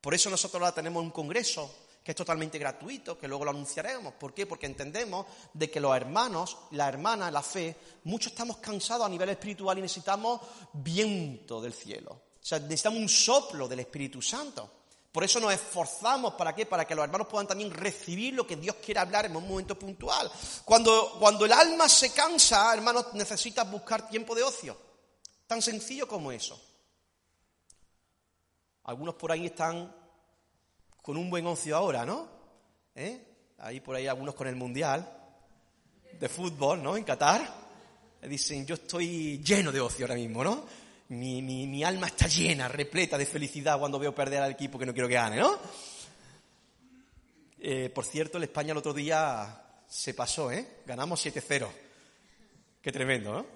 Por 0.00 0.14
eso 0.14 0.30
nosotros 0.30 0.60
ahora 0.60 0.74
tenemos 0.74 1.02
un 1.02 1.10
congreso 1.10 1.74
que 2.06 2.12
es 2.12 2.16
totalmente 2.16 2.56
gratuito, 2.56 3.18
que 3.18 3.26
luego 3.26 3.44
lo 3.44 3.50
anunciaremos. 3.50 4.14
¿Por 4.14 4.32
qué? 4.32 4.46
Porque 4.46 4.66
entendemos 4.66 5.26
de 5.52 5.68
que 5.68 5.80
los 5.80 5.96
hermanos, 5.96 6.56
la 6.70 6.88
hermana, 6.88 7.32
la 7.32 7.42
fe, 7.42 7.74
muchos 8.04 8.32
estamos 8.32 8.58
cansados 8.58 9.06
a 9.06 9.10
nivel 9.10 9.30
espiritual 9.30 9.76
y 9.78 9.82
necesitamos 9.82 10.40
viento 10.72 11.60
del 11.60 11.72
cielo. 11.72 12.12
O 12.12 12.48
sea, 12.48 12.60
necesitamos 12.60 13.00
un 13.00 13.08
soplo 13.08 13.66
del 13.66 13.80
Espíritu 13.80 14.22
Santo. 14.22 14.70
Por 15.16 15.24
eso 15.24 15.40
nos 15.40 15.54
esforzamos, 15.54 16.34
¿para 16.34 16.54
qué? 16.54 16.66
Para 16.66 16.84
que 16.84 16.94
los 16.94 17.02
hermanos 17.02 17.26
puedan 17.26 17.46
también 17.46 17.70
recibir 17.70 18.34
lo 18.34 18.46
que 18.46 18.54
Dios 18.54 18.76
quiere 18.84 19.00
hablar 19.00 19.24
en 19.24 19.34
un 19.34 19.48
momento 19.48 19.74
puntual. 19.78 20.30
Cuando, 20.62 21.16
cuando 21.18 21.46
el 21.46 21.52
alma 21.52 21.88
se 21.88 22.12
cansa, 22.12 22.74
hermanos, 22.74 23.14
necesitas 23.14 23.70
buscar 23.70 24.10
tiempo 24.10 24.34
de 24.34 24.42
ocio. 24.42 24.76
Tan 25.46 25.62
sencillo 25.62 26.06
como 26.06 26.32
eso. 26.32 26.60
Algunos 28.84 29.14
por 29.14 29.32
ahí 29.32 29.46
están 29.46 29.90
con 31.00 31.16
un 31.16 31.30
buen 31.30 31.46
ocio 31.46 31.74
ahora, 31.74 32.04
¿no? 32.04 32.28
¿Eh? 32.94 33.54
Ahí 33.60 33.80
por 33.80 33.96
ahí 33.96 34.06
algunos 34.06 34.34
con 34.34 34.48
el 34.48 34.56
Mundial 34.56 35.10
de 36.12 36.28
fútbol, 36.28 36.82
¿no? 36.82 36.94
En 36.94 37.04
Qatar. 37.04 37.54
Dicen, 38.20 38.66
yo 38.66 38.74
estoy 38.74 39.42
lleno 39.42 39.72
de 39.72 39.80
ocio 39.80 40.04
ahora 40.04 40.16
mismo, 40.16 40.44
¿no? 40.44 40.85
Mi, 41.08 41.42
mi, 41.42 41.84
alma 41.84 42.08
está 42.08 42.26
llena, 42.26 42.68
repleta 42.68 43.16
de 43.16 43.26
felicidad 43.26 43.78
cuando 43.78 43.98
veo 43.98 44.14
perder 44.14 44.42
al 44.42 44.52
equipo 44.52 44.78
que 44.78 44.86
no 44.86 44.92
quiero 44.92 45.08
que 45.08 45.14
gane, 45.14 45.36
¿no? 45.36 45.58
Eh, 47.60 47.90
por 47.90 48.04
cierto, 48.04 48.38
el 48.38 48.44
España 48.44 48.72
el 48.72 48.78
otro 48.78 48.92
día 48.92 49.62
se 49.88 50.14
pasó, 50.14 50.50
¿eh? 50.50 50.82
Ganamos 50.84 51.24
7-0. 51.24 51.68
Qué 52.82 52.92
tremendo, 52.92 53.32
¿no? 53.32 53.46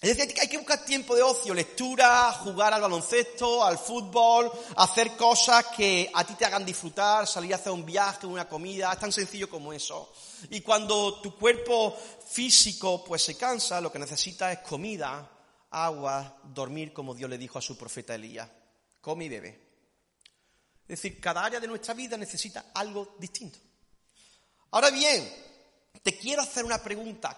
Es 0.00 0.16
decir, 0.16 0.32
hay 0.40 0.46
que 0.46 0.58
buscar 0.58 0.84
tiempo 0.84 1.16
de 1.16 1.22
ocio, 1.22 1.52
lectura, 1.52 2.30
jugar 2.32 2.72
al 2.72 2.80
baloncesto, 2.80 3.64
al 3.64 3.78
fútbol, 3.78 4.50
hacer 4.76 5.16
cosas 5.16 5.66
que 5.76 6.08
a 6.14 6.24
ti 6.24 6.34
te 6.34 6.44
hagan 6.44 6.64
disfrutar, 6.64 7.26
salir 7.26 7.52
a 7.52 7.56
hacer 7.56 7.72
un 7.72 7.84
viaje, 7.84 8.24
una 8.24 8.48
comida, 8.48 8.92
es 8.92 8.98
tan 9.00 9.10
sencillo 9.10 9.50
como 9.50 9.72
eso. 9.72 10.12
Y 10.50 10.60
cuando 10.60 11.20
tu 11.20 11.36
cuerpo 11.36 11.96
físico 12.30 13.02
pues 13.02 13.22
se 13.24 13.36
cansa, 13.36 13.80
lo 13.80 13.90
que 13.90 13.98
necesita 13.98 14.52
es 14.52 14.60
comida, 14.60 15.28
agua, 15.70 16.40
dormir 16.44 16.92
como 16.92 17.14
Dios 17.14 17.28
le 17.28 17.38
dijo 17.38 17.58
a 17.58 17.62
su 17.62 17.76
profeta 17.76 18.14
Elías. 18.14 18.48
Come 19.00 19.26
y 19.26 19.28
bebe. 19.28 19.68
Es 20.82 21.02
decir, 21.02 21.20
cada 21.20 21.44
área 21.44 21.60
de 21.60 21.66
nuestra 21.66 21.94
vida 21.94 22.16
necesita 22.16 22.70
algo 22.74 23.16
distinto. 23.18 23.58
Ahora 24.70 24.90
bien, 24.90 25.28
te 26.02 26.16
quiero 26.16 26.42
hacer 26.42 26.64
una 26.64 26.82
pregunta. 26.82 27.36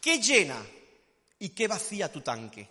¿Qué 0.00 0.20
llena 0.20 0.62
y 1.38 1.50
qué 1.50 1.66
vacía 1.68 2.12
tu 2.12 2.20
tanque? 2.20 2.68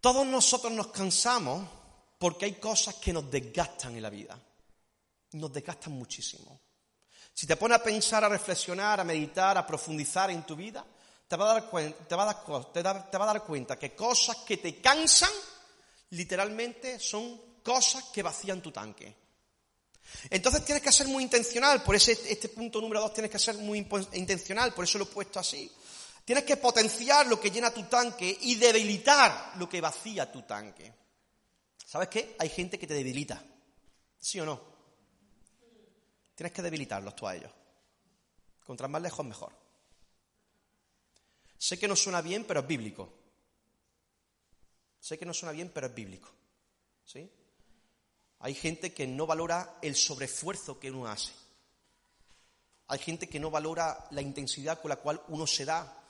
Todos 0.00 0.26
nosotros 0.26 0.72
nos 0.72 0.88
cansamos 0.88 1.68
porque 2.18 2.44
hay 2.44 2.54
cosas 2.54 2.96
que 2.96 3.12
nos 3.12 3.30
desgastan 3.30 3.96
en 3.96 4.02
la 4.02 4.10
vida. 4.10 4.38
Nos 5.32 5.52
desgastan 5.52 5.92
muchísimo. 5.92 6.60
Si 7.34 7.46
te 7.46 7.56
pones 7.56 7.78
a 7.78 7.82
pensar, 7.82 8.24
a 8.24 8.28
reflexionar, 8.28 9.00
a 9.00 9.04
meditar, 9.04 9.56
a 9.56 9.66
profundizar 9.66 10.30
en 10.30 10.44
tu 10.44 10.54
vida, 10.54 10.84
te 11.32 11.36
vas 11.38 11.48
a 11.48 11.54
dar, 11.54 11.70
te 12.06 12.14
vas 12.14 12.28
a 12.28 12.82
dar 12.82 13.10
te 13.10 13.16
vas 13.16 13.26
a 13.26 13.32
dar 13.32 13.42
cuenta 13.42 13.78
que 13.78 13.94
cosas 13.94 14.36
que 14.46 14.58
te 14.58 14.82
cansan, 14.82 15.30
literalmente 16.10 16.98
son 17.00 17.40
cosas 17.62 18.04
que 18.12 18.22
vacían 18.22 18.60
tu 18.60 18.70
tanque. 18.70 19.16
Entonces 20.28 20.62
tienes 20.62 20.82
que 20.82 20.92
ser 20.92 21.08
muy 21.08 21.22
intencional, 21.22 21.82
por 21.82 21.96
ese 21.96 22.12
este 22.12 22.50
punto 22.50 22.82
número 22.82 23.00
dos 23.00 23.14
tienes 23.14 23.30
que 23.30 23.38
ser 23.38 23.56
muy 23.56 23.78
intencional, 23.78 24.74
por 24.74 24.84
eso 24.84 24.98
lo 24.98 25.04
he 25.04 25.06
puesto 25.06 25.40
así. 25.40 25.72
Tienes 26.22 26.44
que 26.44 26.58
potenciar 26.58 27.26
lo 27.26 27.40
que 27.40 27.50
llena 27.50 27.72
tu 27.72 27.84
tanque 27.84 28.36
y 28.42 28.56
debilitar 28.56 29.54
lo 29.56 29.66
que 29.70 29.80
vacía 29.80 30.30
tu 30.30 30.42
tanque. 30.42 30.92
¿Sabes 31.82 32.08
qué? 32.08 32.36
Hay 32.40 32.50
gente 32.50 32.78
que 32.78 32.86
te 32.86 32.92
debilita. 32.92 33.42
¿Sí 34.18 34.38
o 34.38 34.44
no? 34.44 34.60
Tienes 36.34 36.52
que 36.52 36.60
debilitarlos 36.60 37.16
tú 37.16 37.26
a 37.26 37.34
ellos. 37.34 37.50
Contra 38.66 38.86
más 38.86 39.00
lejos, 39.00 39.24
mejor. 39.24 39.61
Sé 41.62 41.78
que 41.78 41.86
no 41.86 41.94
suena 41.94 42.20
bien, 42.20 42.44
pero 42.44 42.58
es 42.58 42.66
bíblico. 42.66 43.08
Sé 44.98 45.16
que 45.16 45.24
no 45.24 45.32
suena 45.32 45.52
bien, 45.52 45.70
pero 45.72 45.86
es 45.86 45.94
bíblico. 45.94 46.28
¿Sí? 47.04 47.30
Hay 48.40 48.54
gente 48.54 48.92
que 48.92 49.06
no 49.06 49.26
valora 49.26 49.78
el 49.80 49.94
sobreesfuerzo 49.94 50.80
que 50.80 50.90
uno 50.90 51.06
hace. 51.06 51.30
Hay 52.88 52.98
gente 52.98 53.28
que 53.28 53.38
no 53.38 53.48
valora 53.48 54.08
la 54.10 54.20
intensidad 54.20 54.80
con 54.80 54.88
la 54.88 54.96
cual 54.96 55.22
uno 55.28 55.46
se 55.46 55.64
da. 55.64 56.02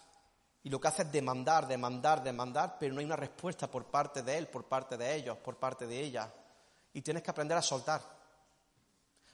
Y 0.62 0.70
lo 0.70 0.80
que 0.80 0.88
hace 0.88 1.02
es 1.02 1.12
demandar, 1.12 1.68
demandar, 1.68 2.24
demandar, 2.24 2.78
pero 2.80 2.94
no 2.94 3.00
hay 3.00 3.04
una 3.04 3.16
respuesta 3.16 3.70
por 3.70 3.84
parte 3.84 4.22
de 4.22 4.38
él, 4.38 4.48
por 4.48 4.64
parte 4.64 4.96
de 4.96 5.14
ellos, 5.14 5.36
por 5.36 5.58
parte 5.58 5.86
de 5.86 6.00
ella. 6.00 6.32
Y 6.94 7.02
tienes 7.02 7.22
que 7.22 7.30
aprender 7.30 7.58
a 7.58 7.62
soltar. 7.62 8.00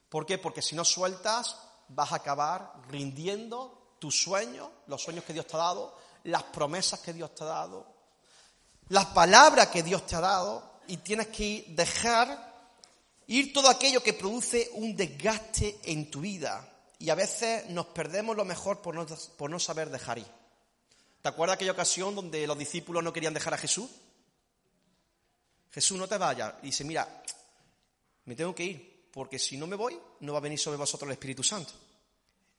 ¿Por 0.08 0.26
qué? 0.26 0.36
Porque 0.38 0.62
si 0.62 0.74
no 0.74 0.84
sueltas, 0.84 1.56
vas 1.86 2.10
a 2.10 2.16
acabar 2.16 2.72
rindiendo 2.88 3.94
tus 4.00 4.20
sueños, 4.20 4.68
los 4.88 5.00
sueños 5.00 5.24
que 5.24 5.32
Dios 5.32 5.46
te 5.46 5.54
ha 5.54 5.60
dado, 5.60 6.07
las 6.24 6.42
promesas 6.44 7.00
que 7.00 7.12
Dios 7.12 7.34
te 7.34 7.44
ha 7.44 7.48
dado, 7.48 7.86
las 8.88 9.06
palabras 9.06 9.68
que 9.68 9.82
Dios 9.82 10.06
te 10.06 10.16
ha 10.16 10.20
dado, 10.20 10.78
y 10.88 10.96
tienes 10.98 11.28
que 11.28 11.66
dejar 11.68 12.48
ir 13.26 13.52
todo 13.52 13.68
aquello 13.68 14.02
que 14.02 14.14
produce 14.14 14.70
un 14.72 14.96
desgaste 14.96 15.78
en 15.84 16.10
tu 16.10 16.20
vida. 16.20 16.66
Y 16.98 17.10
a 17.10 17.14
veces 17.14 17.68
nos 17.70 17.86
perdemos 17.86 18.36
lo 18.36 18.44
mejor 18.44 18.80
por 18.80 18.94
no, 18.94 19.06
por 19.36 19.50
no 19.50 19.60
saber 19.60 19.90
dejar 19.90 20.18
ir. 20.18 20.26
¿Te 21.22 21.28
acuerdas 21.28 21.56
aquella 21.56 21.72
ocasión 21.72 22.14
donde 22.14 22.46
los 22.46 22.58
discípulos 22.58 23.04
no 23.04 23.12
querían 23.12 23.34
dejar 23.34 23.54
a 23.54 23.58
Jesús? 23.58 23.90
Jesús, 25.70 25.98
no 25.98 26.08
te 26.08 26.16
vayas. 26.16 26.54
Y 26.62 26.66
dice, 26.66 26.84
mira, 26.84 27.22
me 28.24 28.34
tengo 28.34 28.54
que 28.54 28.64
ir, 28.64 29.08
porque 29.12 29.38
si 29.38 29.56
no 29.56 29.66
me 29.66 29.76
voy, 29.76 30.00
no 30.20 30.32
va 30.32 30.38
a 30.38 30.42
venir 30.42 30.58
sobre 30.58 30.78
vosotros 30.78 31.06
el 31.08 31.12
Espíritu 31.12 31.42
Santo. 31.42 31.72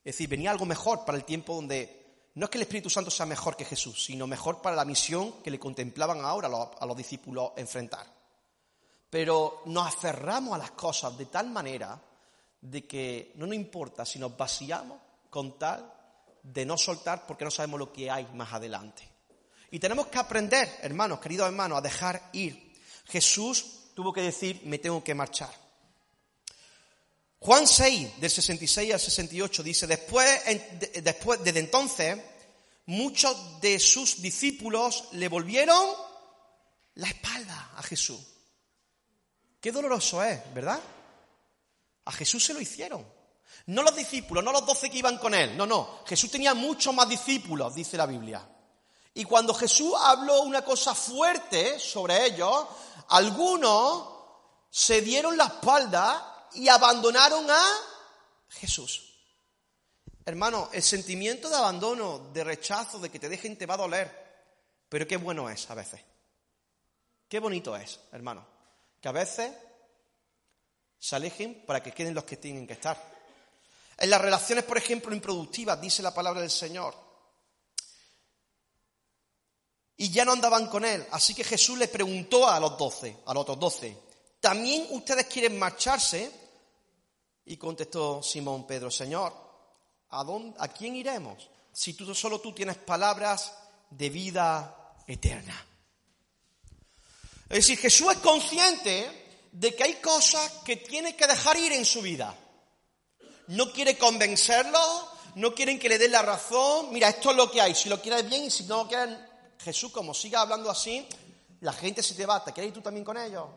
Es 0.03 0.13
decir, 0.13 0.29
venía 0.29 0.51
algo 0.51 0.65
mejor 0.65 1.03
para 1.03 1.17
el 1.17 1.25
tiempo 1.25 1.55
donde 1.55 1.98
no 2.39 2.45
es 2.45 2.51
que 2.51 2.57
el 2.57 2.61
Espíritu 2.61 2.89
Santo 2.89 3.11
sea 3.11 3.25
mejor 3.25 3.57
que 3.57 3.65
Jesús, 3.65 4.05
sino 4.05 4.25
mejor 4.25 4.61
para 4.61 4.73
la 4.73 4.85
misión 4.85 5.43
que 5.43 5.51
le 5.51 5.59
contemplaban 5.59 6.23
ahora 6.23 6.47
a 6.47 6.85
los, 6.85 6.95
discípulos 6.95 7.51
enfrentar. 7.57 8.07
Pero 9.09 9.63
nos 9.65 9.85
aferramos 9.85 10.55
a 10.55 10.57
las 10.57 10.71
cosas 10.71 11.17
de 11.17 11.25
tal 11.25 11.49
manera 11.49 11.99
de 12.61 12.87
que 12.87 13.33
no 13.35 13.45
nos 13.45 13.57
importa 13.57 14.05
si 14.05 14.19
nos 14.19 14.37
vaciamos 14.37 14.97
con 15.29 15.59
tal 15.59 15.93
de 16.41 16.65
no 16.65 16.77
soltar 16.77 17.27
porque 17.27 17.43
no 17.43 17.51
sabemos 17.51 17.77
lo 17.77 17.91
que 17.91 18.09
hay 18.09 18.25
más 18.33 18.53
adelante. 18.53 19.03
Y 19.71 19.77
tenemos 19.77 20.07
que 20.07 20.19
aprender, 20.19 20.77
hermanos, 20.81 21.19
queridos 21.19 21.45
hermanos, 21.45 21.79
a 21.79 21.81
dejar 21.81 22.29
ir. 22.31 22.73
Jesús 23.07 23.91
tuvo 23.93 24.13
que 24.13 24.21
decir, 24.21 24.61
me 24.63 24.77
tengo 24.77 25.03
que 25.03 25.13
marchar. 25.13 25.53
Juan 27.39 27.65
6, 27.65 28.19
del 28.19 28.29
66 28.29 28.93
al 28.93 28.99
68, 28.99 29.63
dice, 29.63 29.87
después, 29.87 30.41
después, 31.01 31.41
desde 31.41 31.59
entonces, 31.59 32.17
muchos 32.85 33.61
de 33.61 33.79
sus 33.79 34.21
discípulos 34.21 35.05
le 35.13 35.29
volvieron 35.29 35.87
la 36.95 37.07
espalda 37.07 37.71
a 37.77 37.83
Jesús. 37.83 38.19
Qué 39.61 39.71
doloroso 39.71 40.21
es, 40.23 40.53
¿verdad? 40.53 40.79
A 42.05 42.11
Jesús 42.11 42.43
se 42.43 42.53
lo 42.53 42.59
hicieron. 42.59 43.05
No 43.67 43.83
los 43.83 43.95
discípulos, 43.95 44.43
no 44.43 44.51
los 44.51 44.65
doce 44.65 44.89
que 44.89 44.97
iban 44.97 45.17
con 45.17 45.33
él. 45.33 45.55
No, 45.55 45.65
no. 45.65 45.99
Jesús 46.05 46.31
tenía 46.31 46.53
muchos 46.53 46.93
más 46.93 47.07
discípulos, 47.07 47.75
dice 47.75 47.97
la 47.97 48.05
Biblia. 48.05 48.47
Y 49.13 49.23
cuando 49.23 49.53
Jesús 49.53 49.93
habló 49.99 50.41
una 50.41 50.63
cosa 50.63 50.95
fuerte 50.95 51.79
sobre 51.79 52.25
ellos, 52.25 52.65
algunos 53.09 54.07
se 54.69 55.01
dieron 55.01 55.37
la 55.37 55.45
espalda 55.45 56.38
y 56.53 56.67
abandonaron 56.67 57.49
a 57.49 57.63
Jesús. 58.49 59.09
Hermano, 60.25 60.69
el 60.73 60.83
sentimiento 60.83 61.49
de 61.49 61.55
abandono, 61.55 62.29
de 62.31 62.43
rechazo, 62.43 62.99
de 62.99 63.09
que 63.09 63.19
te 63.19 63.29
dejen, 63.29 63.57
te 63.57 63.65
va 63.65 63.73
a 63.73 63.77
doler. 63.77 64.29
Pero 64.87 65.07
qué 65.07 65.17
bueno 65.17 65.49
es 65.49 65.69
a 65.69 65.75
veces. 65.75 66.01
Qué 67.27 67.39
bonito 67.39 67.75
es, 67.75 67.99
hermano. 68.11 68.45
Que 69.01 69.07
a 69.07 69.11
veces 69.11 69.51
se 70.99 71.15
alejen 71.15 71.63
para 71.65 71.81
que 71.81 71.93
queden 71.93 72.13
los 72.13 72.25
que 72.25 72.37
tienen 72.37 72.67
que 72.67 72.73
estar. 72.73 73.01
En 73.97 74.09
las 74.09 74.21
relaciones, 74.21 74.63
por 74.65 74.77
ejemplo, 74.77 75.13
improductivas, 75.13 75.79
dice 75.79 76.01
la 76.01 76.13
palabra 76.13 76.41
del 76.41 76.51
Señor. 76.51 76.95
Y 79.97 80.09
ya 80.09 80.25
no 80.25 80.31
andaban 80.31 80.67
con 80.67 80.85
él. 80.85 81.05
Así 81.11 81.33
que 81.33 81.43
Jesús 81.43 81.77
le 81.77 81.87
preguntó 81.87 82.47
a 82.47 82.59
los 82.59 82.77
doce, 82.77 83.17
a 83.25 83.33
los 83.33 83.41
otros 83.41 83.59
doce, 83.59 83.97
¿también 84.39 84.87
ustedes 84.91 85.25
quieren 85.25 85.59
marcharse? 85.59 86.31
Y 87.49 87.57
contestó 87.57 88.21
Simón 88.21 88.67
Pedro, 88.67 88.91
Señor, 88.91 89.33
¿a, 90.11 90.23
dónde, 90.23 90.55
¿a 90.59 90.67
quién 90.67 90.95
iremos? 90.95 91.49
Si 91.73 91.95
tú 91.95 92.13
solo 92.13 92.39
tú 92.39 92.53
tienes 92.53 92.77
palabras 92.77 93.51
de 93.89 94.07
vida 94.11 94.93
eterna. 95.07 95.65
Es 97.49 97.57
decir, 97.57 97.79
Jesús 97.79 98.11
es 98.11 98.19
consciente 98.19 99.49
de 99.51 99.75
que 99.75 99.83
hay 99.83 99.95
cosas 99.95 100.59
que 100.63 100.75
tiene 100.75 101.15
que 101.15 101.25
dejar 101.25 101.57
ir 101.57 101.71
en 101.71 101.85
su 101.85 102.03
vida. 102.03 102.35
No 103.47 103.73
quiere 103.73 103.97
convencerlos, 103.97 105.05
no 105.33 105.55
quieren 105.55 105.79
que 105.79 105.89
le 105.89 105.97
den 105.97 106.11
la 106.11 106.21
razón. 106.21 106.93
Mira, 106.93 107.09
esto 107.09 107.31
es 107.31 107.35
lo 107.35 107.49
que 107.49 107.61
hay. 107.61 107.73
Si 107.73 107.89
lo 107.89 107.99
quieres 107.99 108.29
bien 108.29 108.43
y 108.43 108.51
si 108.51 108.65
no 108.65 108.83
lo 108.83 108.87
quieres, 108.87 109.17
Jesús, 109.57 109.91
como 109.91 110.13
siga 110.13 110.41
hablando 110.41 110.69
así, 110.69 111.03
la 111.61 111.73
gente 111.73 112.03
se 112.03 112.13
te 112.13 112.27
va. 112.27 112.43
¿Te 112.43 112.53
quieres 112.53 112.67
ir 112.67 112.75
tú 112.75 112.81
también 112.81 113.03
con 113.03 113.17
ellos? 113.17 113.47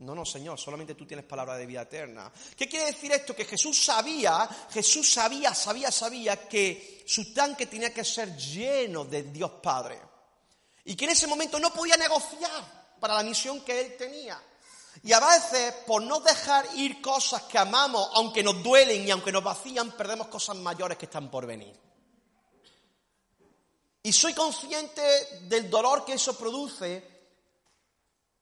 No, 0.00 0.14
no, 0.14 0.24
Señor, 0.24 0.58
solamente 0.58 0.94
tú 0.94 1.06
tienes 1.06 1.26
palabra 1.26 1.56
de 1.56 1.66
vida 1.66 1.82
eterna. 1.82 2.32
¿Qué 2.56 2.66
quiere 2.66 2.86
decir 2.86 3.12
esto? 3.12 3.36
Que 3.36 3.44
Jesús 3.44 3.84
sabía, 3.84 4.48
Jesús 4.70 5.12
sabía, 5.12 5.54
sabía, 5.54 5.90
sabía 5.90 6.48
que 6.48 7.04
su 7.06 7.34
tanque 7.34 7.66
tenía 7.66 7.92
que 7.92 8.02
ser 8.02 8.34
lleno 8.34 9.04
de 9.04 9.24
Dios 9.24 9.50
Padre. 9.62 10.00
Y 10.86 10.96
que 10.96 11.04
en 11.04 11.10
ese 11.10 11.26
momento 11.26 11.60
no 11.60 11.70
podía 11.70 11.98
negociar 11.98 12.96
para 12.98 13.14
la 13.14 13.22
misión 13.22 13.60
que 13.60 13.78
él 13.78 13.96
tenía. 13.98 14.42
Y 15.02 15.12
a 15.12 15.20
veces, 15.20 15.74
por 15.86 16.02
no 16.02 16.20
dejar 16.20 16.66
ir 16.76 17.02
cosas 17.02 17.42
que 17.42 17.58
amamos, 17.58 18.08
aunque 18.14 18.42
nos 18.42 18.62
duelen 18.62 19.06
y 19.06 19.10
aunque 19.10 19.30
nos 19.30 19.44
vacían, 19.44 19.92
perdemos 19.92 20.28
cosas 20.28 20.56
mayores 20.56 20.96
que 20.96 21.04
están 21.04 21.30
por 21.30 21.44
venir. 21.44 21.78
Y 24.02 24.12
soy 24.14 24.32
consciente 24.32 25.02
del 25.42 25.68
dolor 25.68 26.06
que 26.06 26.14
eso 26.14 26.38
produce, 26.38 27.19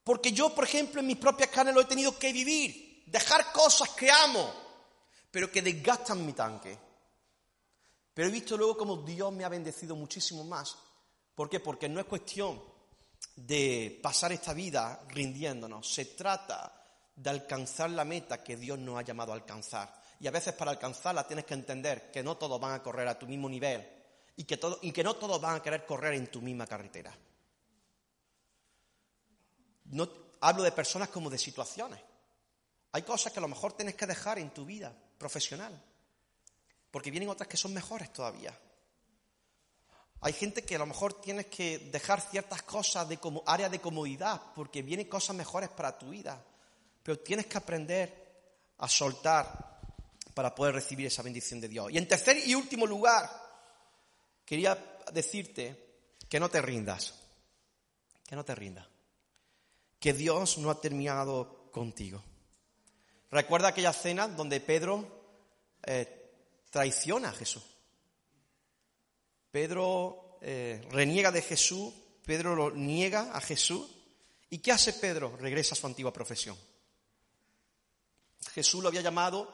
porque 0.08 0.32
yo, 0.32 0.54
por 0.54 0.64
ejemplo, 0.64 1.00
en 1.02 1.06
mis 1.06 1.18
propias 1.18 1.50
carnes 1.50 1.74
lo 1.74 1.82
he 1.82 1.84
tenido 1.84 2.18
que 2.18 2.32
vivir. 2.32 3.04
Dejar 3.08 3.52
cosas 3.52 3.90
que 3.90 4.10
amo, 4.10 4.50
pero 5.30 5.52
que 5.52 5.60
desgastan 5.60 6.24
mi 6.24 6.32
tanque. 6.32 6.78
Pero 8.14 8.26
he 8.26 8.32
visto 8.32 8.56
luego 8.56 8.74
como 8.74 8.96
Dios 9.02 9.30
me 9.34 9.44
ha 9.44 9.50
bendecido 9.50 9.94
muchísimo 9.94 10.44
más. 10.44 10.78
¿Por 11.34 11.50
qué? 11.50 11.60
Porque 11.60 11.90
no 11.90 12.00
es 12.00 12.06
cuestión 12.06 12.58
de 13.36 14.00
pasar 14.02 14.32
esta 14.32 14.54
vida 14.54 14.98
rindiéndonos. 15.08 15.86
Se 15.92 16.06
trata 16.06 16.72
de 17.14 17.28
alcanzar 17.28 17.90
la 17.90 18.06
meta 18.06 18.42
que 18.42 18.56
Dios 18.56 18.78
nos 18.78 18.98
ha 18.98 19.02
llamado 19.02 19.32
a 19.32 19.34
alcanzar. 19.34 19.92
Y 20.20 20.26
a 20.26 20.30
veces 20.30 20.54
para 20.54 20.70
alcanzarla 20.70 21.26
tienes 21.26 21.44
que 21.44 21.52
entender 21.52 22.10
que 22.10 22.22
no 22.22 22.38
todos 22.38 22.58
van 22.58 22.72
a 22.72 22.82
correr 22.82 23.08
a 23.08 23.18
tu 23.18 23.26
mismo 23.26 23.46
nivel 23.46 23.86
y 24.36 24.44
que, 24.44 24.58
y 24.80 24.90
que 24.90 25.04
no 25.04 25.16
todos 25.16 25.38
van 25.38 25.56
a 25.56 25.62
querer 25.62 25.84
correr 25.84 26.14
en 26.14 26.28
tu 26.28 26.40
misma 26.40 26.66
carretera. 26.66 27.14
No 29.88 30.08
hablo 30.40 30.62
de 30.62 30.72
personas 30.72 31.08
como 31.08 31.30
de 31.30 31.38
situaciones. 31.38 32.00
Hay 32.92 33.02
cosas 33.02 33.32
que 33.32 33.38
a 33.38 33.42
lo 33.42 33.48
mejor 33.48 33.72
tienes 33.72 33.94
que 33.94 34.06
dejar 34.06 34.38
en 34.38 34.50
tu 34.50 34.64
vida 34.64 34.94
profesional, 35.18 35.78
porque 36.90 37.10
vienen 37.10 37.28
otras 37.28 37.48
que 37.48 37.56
son 37.56 37.74
mejores 37.74 38.12
todavía. 38.12 38.58
Hay 40.20 40.32
gente 40.32 40.64
que 40.64 40.74
a 40.74 40.78
lo 40.78 40.86
mejor 40.86 41.20
tienes 41.20 41.46
que 41.46 41.78
dejar 41.78 42.20
ciertas 42.20 42.62
cosas 42.62 43.08
de 43.08 43.18
como 43.18 43.42
área 43.46 43.68
de 43.68 43.80
comodidad, 43.80 44.40
porque 44.54 44.82
vienen 44.82 45.08
cosas 45.08 45.36
mejores 45.36 45.68
para 45.68 45.96
tu 45.96 46.10
vida. 46.10 46.42
Pero 47.02 47.20
tienes 47.20 47.46
que 47.46 47.58
aprender 47.58 48.28
a 48.78 48.88
soltar 48.88 49.78
para 50.34 50.54
poder 50.54 50.74
recibir 50.74 51.06
esa 51.06 51.22
bendición 51.22 51.60
de 51.60 51.68
Dios. 51.68 51.92
Y 51.92 51.98
en 51.98 52.08
tercer 52.08 52.38
y 52.46 52.54
último 52.54 52.86
lugar, 52.86 53.30
quería 54.44 54.76
decirte 55.12 55.88
que 56.28 56.40
no 56.40 56.48
te 56.48 56.60
rindas, 56.62 57.14
que 58.26 58.34
no 58.34 58.44
te 58.44 58.54
rindas, 58.54 58.86
que 59.98 60.12
Dios 60.12 60.58
no 60.58 60.70
ha 60.70 60.80
terminado 60.80 61.70
contigo. 61.72 62.22
Recuerda 63.30 63.68
aquella 63.68 63.92
cena 63.92 64.28
donde 64.28 64.60
Pedro 64.60 65.06
eh, 65.84 66.30
traiciona 66.70 67.30
a 67.30 67.32
Jesús. 67.32 67.62
Pedro 69.50 70.38
eh, 70.40 70.86
reniega 70.90 71.30
de 71.30 71.42
Jesús, 71.42 71.92
Pedro 72.24 72.54
lo 72.54 72.70
niega 72.70 73.32
a 73.32 73.40
Jesús. 73.40 73.90
¿Y 74.50 74.58
qué 74.58 74.72
hace 74.72 74.94
Pedro? 74.94 75.36
Regresa 75.36 75.74
a 75.74 75.78
su 75.78 75.86
antigua 75.86 76.12
profesión. 76.12 76.56
Jesús 78.52 78.82
lo 78.82 78.88
había 78.88 79.02
llamado 79.02 79.52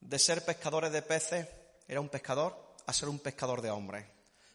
de 0.00 0.18
ser 0.18 0.44
pescadores 0.44 0.92
de 0.92 1.02
peces, 1.02 1.46
era 1.86 2.00
un 2.00 2.08
pescador, 2.08 2.74
a 2.86 2.92
ser 2.92 3.08
un 3.08 3.18
pescador 3.18 3.60
de 3.62 3.70
hombres. 3.70 4.06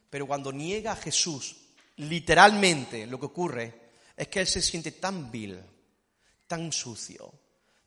Pero 0.09 0.27
cuando 0.27 0.51
niega 0.51 0.93
a 0.93 0.97
Jesús, 0.97 1.55
literalmente 1.97 3.05
lo 3.05 3.19
que 3.19 3.25
ocurre 3.25 3.84
es 4.15 4.27
que 4.27 4.39
él 4.39 4.47
se 4.47 4.61
siente 4.61 4.91
tan 4.93 5.31
vil, 5.31 5.61
tan 6.47 6.71
sucio, 6.71 7.31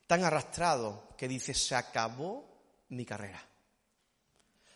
tan 0.06 0.24
arrastrado, 0.24 1.08
que 1.16 1.28
dice, 1.28 1.54
se 1.54 1.74
acabó 1.74 2.46
mi 2.90 3.04
carrera. 3.04 3.44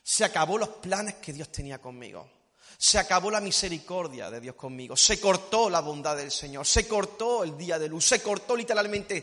Se 0.03 0.25
acabó 0.25 0.59
los 0.59 0.69
planes 0.69 1.15
que 1.15 1.33
Dios 1.33 1.51
tenía 1.51 1.79
conmigo. 1.79 2.29
Se 2.77 2.99
acabó 2.99 3.31
la 3.31 3.41
misericordia 3.41 4.31
de 4.31 4.41
Dios 4.41 4.57
conmigo. 4.57 4.97
Se 4.97 5.21
cortó 5.21 5.71
la 5.71 5.81
bondad 5.81 6.17
del 6.17 6.31
Señor. 6.31 6.67
Se 6.67 6.89
cortó 6.89 7.45
el 7.45 7.57
día 7.57 7.79
de 7.79 7.89
luz. 7.89 8.07
Se 8.07 8.21
cortó 8.21 8.57
literalmente 8.57 9.23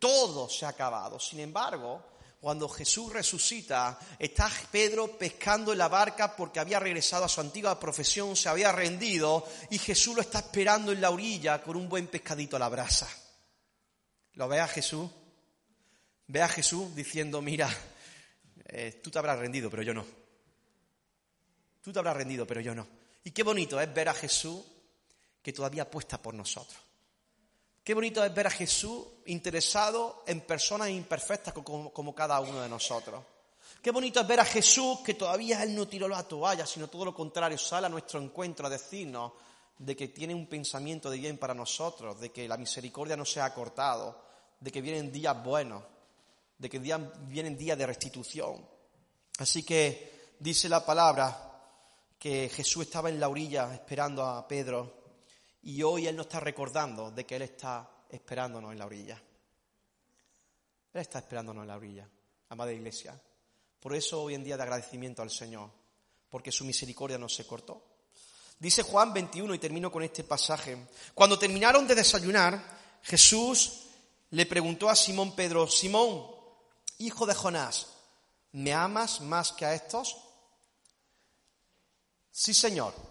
todo 0.00 0.48
se 0.48 0.66
ha 0.66 0.70
acabado. 0.70 1.20
Sin 1.20 1.38
embargo, 1.38 2.02
cuando 2.40 2.70
Jesús 2.70 3.12
resucita, 3.12 3.98
está 4.18 4.50
Pedro 4.72 5.18
pescando 5.18 5.72
en 5.72 5.78
la 5.78 5.88
barca 5.88 6.34
porque 6.34 6.58
había 6.58 6.80
regresado 6.80 7.26
a 7.26 7.28
su 7.28 7.42
antigua 7.42 7.78
profesión, 7.78 8.34
se 8.34 8.48
había 8.48 8.72
rendido 8.72 9.46
y 9.68 9.76
Jesús 9.76 10.16
lo 10.16 10.22
está 10.22 10.38
esperando 10.38 10.90
en 10.90 11.02
la 11.02 11.10
orilla 11.10 11.62
con 11.62 11.76
un 11.76 11.86
buen 11.86 12.06
pescadito 12.06 12.56
a 12.56 12.58
la 12.58 12.70
brasa. 12.70 13.08
¿Lo 14.34 14.48
ve 14.48 14.58
a 14.58 14.66
Jesús? 14.66 15.10
Ve 16.28 16.40
a 16.40 16.48
Jesús 16.48 16.94
diciendo, 16.94 17.42
mira, 17.42 17.68
eh, 18.64 19.00
tú 19.02 19.10
te 19.10 19.18
habrás 19.18 19.38
rendido, 19.38 19.68
pero 19.68 19.82
yo 19.82 19.92
no. 19.92 20.06
Tú 21.82 21.92
te 21.92 21.98
habrás 21.98 22.16
rendido, 22.16 22.46
pero 22.46 22.62
yo 22.62 22.74
no. 22.74 22.88
Y 23.22 23.32
qué 23.32 23.42
bonito 23.42 23.78
es 23.78 23.92
ver 23.92 24.08
a 24.08 24.14
Jesús 24.14 24.62
que 25.42 25.52
todavía 25.52 25.82
apuesta 25.82 26.16
por 26.16 26.32
nosotros. 26.32 26.80
Qué 27.90 27.94
bonito 27.94 28.24
es 28.24 28.32
ver 28.32 28.46
a 28.46 28.50
Jesús 28.50 29.04
interesado 29.26 30.22
en 30.24 30.42
personas 30.42 30.90
imperfectas 30.90 31.52
como, 31.52 32.14
cada 32.14 32.38
uno 32.38 32.60
de 32.60 32.68
nosotros. 32.68 33.20
Qué 33.82 33.90
bonito 33.90 34.20
es 34.20 34.28
ver 34.28 34.38
a 34.38 34.44
Jesús 34.44 35.00
que 35.00 35.14
todavía 35.14 35.64
Él 35.64 35.74
no 35.74 35.88
tiró 35.88 36.06
la 36.06 36.22
toalla, 36.22 36.64
sino 36.66 36.86
todo 36.86 37.06
lo 37.06 37.12
contrario, 37.12 37.58
sale 37.58 37.86
a 37.86 37.90
nuestro 37.90 38.22
encuentro 38.22 38.64
a 38.64 38.70
decirnos 38.70 39.32
de 39.76 39.96
que 39.96 40.06
tiene 40.06 40.36
un 40.36 40.46
pensamiento 40.46 41.10
de 41.10 41.18
bien 41.18 41.36
para 41.36 41.52
nosotros, 41.52 42.20
de 42.20 42.30
que 42.30 42.46
la 42.46 42.56
misericordia 42.56 43.16
no 43.16 43.24
se 43.24 43.40
ha 43.40 43.52
cortado, 43.52 44.22
de 44.60 44.70
que 44.70 44.80
vienen 44.80 45.10
días 45.10 45.42
buenos, 45.42 45.82
de 46.58 46.70
que 46.70 46.78
vienen 46.78 47.58
días 47.58 47.76
de 47.76 47.86
restitución. 47.86 48.64
Así 49.38 49.64
que 49.64 50.36
dice 50.38 50.68
la 50.68 50.86
palabra 50.86 51.60
que 52.20 52.48
Jesús 52.54 52.84
estaba 52.84 53.08
en 53.08 53.18
la 53.18 53.28
orilla 53.28 53.74
esperando 53.74 54.24
a 54.24 54.46
Pedro 54.46 54.99
y 55.62 55.82
hoy 55.82 56.06
Él 56.06 56.16
nos 56.16 56.26
está 56.26 56.40
recordando 56.40 57.10
de 57.10 57.26
que 57.26 57.36
Él 57.36 57.42
está 57.42 57.88
esperándonos 58.08 58.72
en 58.72 58.78
la 58.78 58.86
orilla. 58.86 59.22
Él 60.92 61.00
está 61.00 61.18
esperándonos 61.18 61.62
en 61.62 61.68
la 61.68 61.76
orilla, 61.76 62.08
amada 62.48 62.72
iglesia. 62.72 63.20
Por 63.78 63.94
eso 63.94 64.22
hoy 64.22 64.34
en 64.34 64.44
día 64.44 64.56
de 64.56 64.62
agradecimiento 64.62 65.22
al 65.22 65.30
Señor, 65.30 65.70
porque 66.28 66.52
su 66.52 66.64
misericordia 66.64 67.18
no 67.18 67.28
se 67.28 67.46
cortó. 67.46 67.82
Dice 68.58 68.82
Juan 68.82 69.12
21, 69.12 69.54
y 69.54 69.58
termino 69.58 69.90
con 69.90 70.02
este 70.02 70.24
pasaje. 70.24 70.88
Cuando 71.14 71.38
terminaron 71.38 71.86
de 71.86 71.94
desayunar, 71.94 72.62
Jesús 73.02 73.86
le 74.30 74.46
preguntó 74.46 74.90
a 74.90 74.96
Simón 74.96 75.34
Pedro, 75.34 75.66
Simón, 75.66 76.26
hijo 76.98 77.24
de 77.24 77.34
Jonás, 77.34 77.88
¿me 78.52 78.74
amas 78.74 79.20
más 79.22 79.52
que 79.52 79.64
a 79.64 79.74
estos? 79.74 80.16
Sí, 82.30 82.52
Señor. 82.52 83.09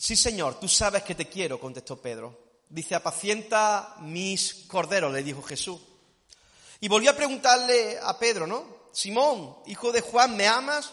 Sí, 0.00 0.16
Señor, 0.16 0.58
tú 0.58 0.66
sabes 0.66 1.02
que 1.02 1.14
te 1.14 1.28
quiero, 1.28 1.60
contestó 1.60 2.00
Pedro. 2.00 2.62
Dice, 2.70 2.94
apacienta 2.94 3.96
mis 4.00 4.64
corderos, 4.66 5.12
le 5.12 5.22
dijo 5.22 5.42
Jesús. 5.42 5.78
Y 6.80 6.88
volvió 6.88 7.10
a 7.10 7.16
preguntarle 7.16 7.98
a 8.02 8.18
Pedro, 8.18 8.46
¿no? 8.46 8.88
Simón, 8.94 9.58
hijo 9.66 9.92
de 9.92 10.00
Juan, 10.00 10.38
¿me 10.38 10.46
amas? 10.46 10.90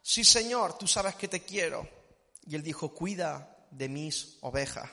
Sí, 0.00 0.24
Señor, 0.24 0.78
tú 0.78 0.86
sabes 0.86 1.16
que 1.16 1.28
te 1.28 1.42
quiero. 1.42 1.86
Y 2.46 2.54
él 2.54 2.62
dijo, 2.62 2.94
cuida 2.94 3.58
de 3.70 3.90
mis 3.90 4.38
ovejas. 4.40 4.88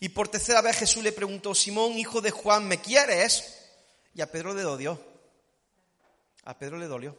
Y 0.00 0.08
por 0.08 0.28
tercera 0.28 0.62
vez 0.62 0.78
Jesús 0.78 1.02
le 1.02 1.12
preguntó, 1.12 1.54
Simón, 1.54 1.98
hijo 1.98 2.22
de 2.22 2.30
Juan, 2.30 2.66
¿me 2.66 2.80
quieres? 2.80 3.58
Y 4.14 4.22
a 4.22 4.32
Pedro 4.32 4.54
le 4.54 4.62
dolió. 4.62 4.98
A 6.44 6.58
Pedro 6.58 6.78
le 6.78 6.86
dolió. 6.86 7.14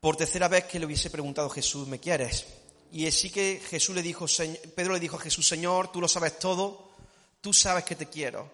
Por 0.00 0.16
tercera 0.16 0.48
vez 0.48 0.64
que 0.64 0.78
le 0.78 0.86
hubiese 0.86 1.10
preguntado 1.10 1.50
Jesús, 1.50 1.86
¿me 1.86 2.00
quieres? 2.00 2.46
Y 2.90 3.06
así 3.06 3.30
que 3.30 3.60
Jesús 3.68 3.94
le 3.94 4.02
dijo, 4.02 4.26
Pedro 4.74 4.94
le 4.94 5.00
dijo 5.00 5.16
a 5.16 5.20
Jesús, 5.20 5.46
Señor, 5.46 5.92
tú 5.92 6.00
lo 6.00 6.08
sabes 6.08 6.38
todo, 6.38 6.90
tú 7.40 7.52
sabes 7.52 7.84
que 7.84 7.96
te 7.96 8.06
quiero. 8.06 8.50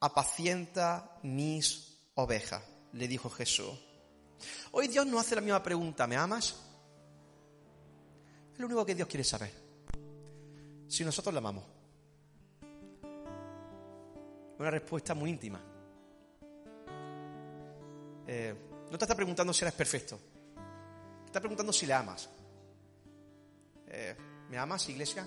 Apacienta 0.00 1.18
mis 1.22 1.98
ovejas, 2.14 2.62
le 2.92 3.08
dijo 3.08 3.30
Jesús. 3.30 3.72
Hoy 4.72 4.88
Dios 4.88 5.06
no 5.06 5.18
hace 5.18 5.34
la 5.34 5.40
misma 5.40 5.62
pregunta, 5.62 6.06
¿me 6.06 6.16
amas? 6.16 6.56
Es 8.52 8.58
lo 8.58 8.66
único 8.66 8.84
que 8.84 8.94
Dios 8.94 9.08
quiere 9.08 9.24
saber. 9.24 9.52
Si 10.86 11.04
nosotros 11.04 11.32
le 11.32 11.38
amamos. 11.38 11.64
Una 14.58 14.70
respuesta 14.70 15.14
muy 15.14 15.30
íntima. 15.30 15.60
Eh, 18.26 18.54
no 18.90 18.98
te 18.98 19.04
está 19.04 19.14
preguntando 19.14 19.52
si 19.52 19.64
eres 19.64 19.74
perfecto. 19.74 20.18
Te 21.20 21.26
está 21.26 21.40
preguntando 21.40 21.72
si 21.72 21.86
le 21.86 21.94
amas. 21.94 22.28
Eh, 23.90 24.16
¿Me 24.50 24.58
amas, 24.58 24.88
iglesia? 24.88 25.26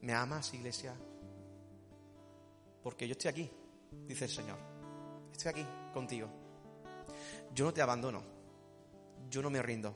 ¿Me 0.00 0.14
amas, 0.14 0.52
iglesia? 0.54 0.94
Porque 2.82 3.06
yo 3.06 3.12
estoy 3.12 3.30
aquí, 3.30 3.50
dice 4.06 4.24
el 4.24 4.30
Señor. 4.30 4.58
Estoy 5.30 5.50
aquí 5.50 5.66
contigo. 5.92 6.28
Yo 7.54 7.64
no 7.66 7.72
te 7.72 7.82
abandono. 7.82 8.22
Yo 9.30 9.42
no 9.42 9.50
me 9.50 9.62
rindo. 9.62 9.94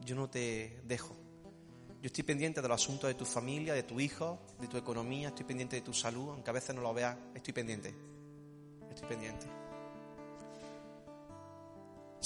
Yo 0.00 0.16
no 0.16 0.28
te 0.28 0.80
dejo. 0.84 1.14
Yo 2.00 2.06
estoy 2.06 2.24
pendiente 2.24 2.62
de 2.62 2.68
los 2.68 2.80
asuntos 2.80 3.08
de 3.08 3.14
tu 3.14 3.24
familia, 3.24 3.74
de 3.74 3.82
tu 3.82 3.98
hijo, 3.98 4.38
de 4.60 4.68
tu 4.68 4.76
economía, 4.76 5.28
estoy 5.28 5.44
pendiente 5.44 5.76
de 5.76 5.82
tu 5.82 5.92
salud, 5.92 6.30
aunque 6.30 6.50
a 6.50 6.52
veces 6.52 6.74
no 6.74 6.82
lo 6.82 6.94
veas, 6.94 7.16
estoy 7.34 7.52
pendiente. 7.52 7.94
Estoy 8.90 9.08
pendiente. 9.08 9.46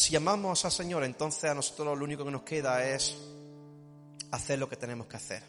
Si 0.00 0.16
amamos 0.16 0.64
al 0.64 0.72
Señor, 0.72 1.04
entonces 1.04 1.50
a 1.50 1.54
nosotros 1.54 1.98
lo 1.98 2.04
único 2.06 2.24
que 2.24 2.30
nos 2.30 2.40
queda 2.40 2.82
es 2.88 3.18
hacer 4.30 4.58
lo 4.58 4.66
que 4.66 4.76
tenemos 4.76 5.06
que 5.06 5.16
hacer. 5.18 5.42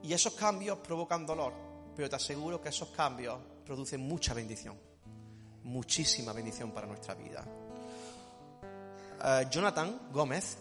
Y 0.00 0.12
esos 0.12 0.34
cambios 0.34 0.78
provocan 0.78 1.26
dolor, 1.26 1.52
pero 1.96 2.08
te 2.08 2.14
aseguro 2.14 2.60
que 2.60 2.68
esos 2.68 2.90
cambios 2.90 3.36
producen 3.66 4.00
mucha 4.00 4.32
bendición, 4.32 4.78
muchísima 5.64 6.32
bendición 6.32 6.70
para 6.70 6.86
nuestra 6.86 7.14
vida. 7.14 7.44
Eh, 9.24 9.48
Jonathan 9.50 10.08
Gómez 10.12 10.56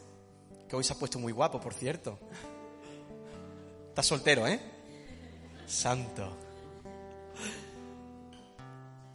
que 0.68 0.76
hoy 0.76 0.84
se 0.84 0.94
ha 0.94 0.96
puesto 0.96 1.20
muy 1.20 1.34
guapo, 1.34 1.62
por 1.62 1.76
cierto. 1.76 2.18
Está 3.90 4.02
soltero, 4.02 4.48
¿eh? 4.48 4.60
Santo. 5.68 6.36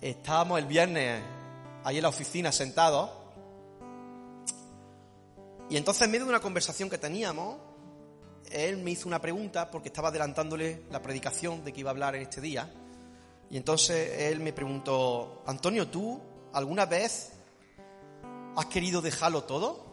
Estábamos 0.00 0.60
el 0.60 0.66
viernes 0.66 1.43
ahí 1.84 1.96
en 1.98 2.02
la 2.02 2.08
oficina 2.08 2.50
sentados. 2.50 3.10
Y 5.70 5.76
entonces, 5.76 6.02
en 6.02 6.10
medio 6.10 6.24
de 6.24 6.30
una 6.30 6.40
conversación 6.40 6.90
que 6.90 6.98
teníamos, 6.98 7.56
él 8.50 8.78
me 8.78 8.90
hizo 8.90 9.08
una 9.08 9.20
pregunta 9.20 9.70
porque 9.70 9.88
estaba 9.88 10.08
adelantándole 10.08 10.82
la 10.90 11.00
predicación 11.00 11.64
de 11.64 11.72
que 11.72 11.80
iba 11.80 11.90
a 11.90 11.92
hablar 11.92 12.14
en 12.16 12.22
este 12.22 12.40
día. 12.40 12.72
Y 13.50 13.56
entonces 13.56 14.20
él 14.20 14.40
me 14.40 14.52
preguntó, 14.52 15.42
Antonio, 15.46 15.88
¿tú 15.88 16.20
alguna 16.52 16.86
vez 16.86 17.32
has 18.56 18.66
querido 18.66 19.00
dejarlo 19.00 19.44
todo? 19.44 19.84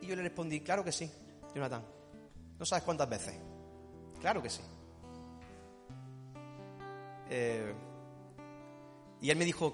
Y 0.00 0.06
yo 0.06 0.16
le 0.16 0.22
respondí, 0.22 0.60
claro 0.60 0.82
que 0.82 0.92
sí, 0.92 1.10
Jonathan. 1.54 1.84
No 2.58 2.64
sabes 2.64 2.84
cuántas 2.84 3.08
veces. 3.08 3.34
Claro 4.20 4.42
que 4.42 4.50
sí. 4.50 4.60
Eh, 7.30 7.74
y 9.22 9.30
él 9.30 9.38
me 9.38 9.44
dijo 9.44 9.72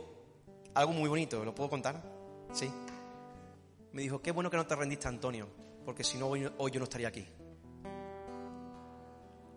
algo 0.74 0.92
muy 0.92 1.08
bonito, 1.08 1.42
¿lo 1.42 1.54
puedo 1.54 1.70
contar? 1.70 2.02
Sí. 2.52 2.70
Me 3.92 4.02
dijo, 4.02 4.20
qué 4.20 4.30
bueno 4.30 4.50
que 4.50 4.58
no 4.58 4.66
te 4.66 4.76
rendiste, 4.76 5.08
Antonio, 5.08 5.48
porque 5.86 6.04
si 6.04 6.18
no, 6.18 6.26
hoy, 6.28 6.42
yo 6.42 6.78
no 6.78 6.84
estaría 6.84 7.08
aquí. 7.08 7.26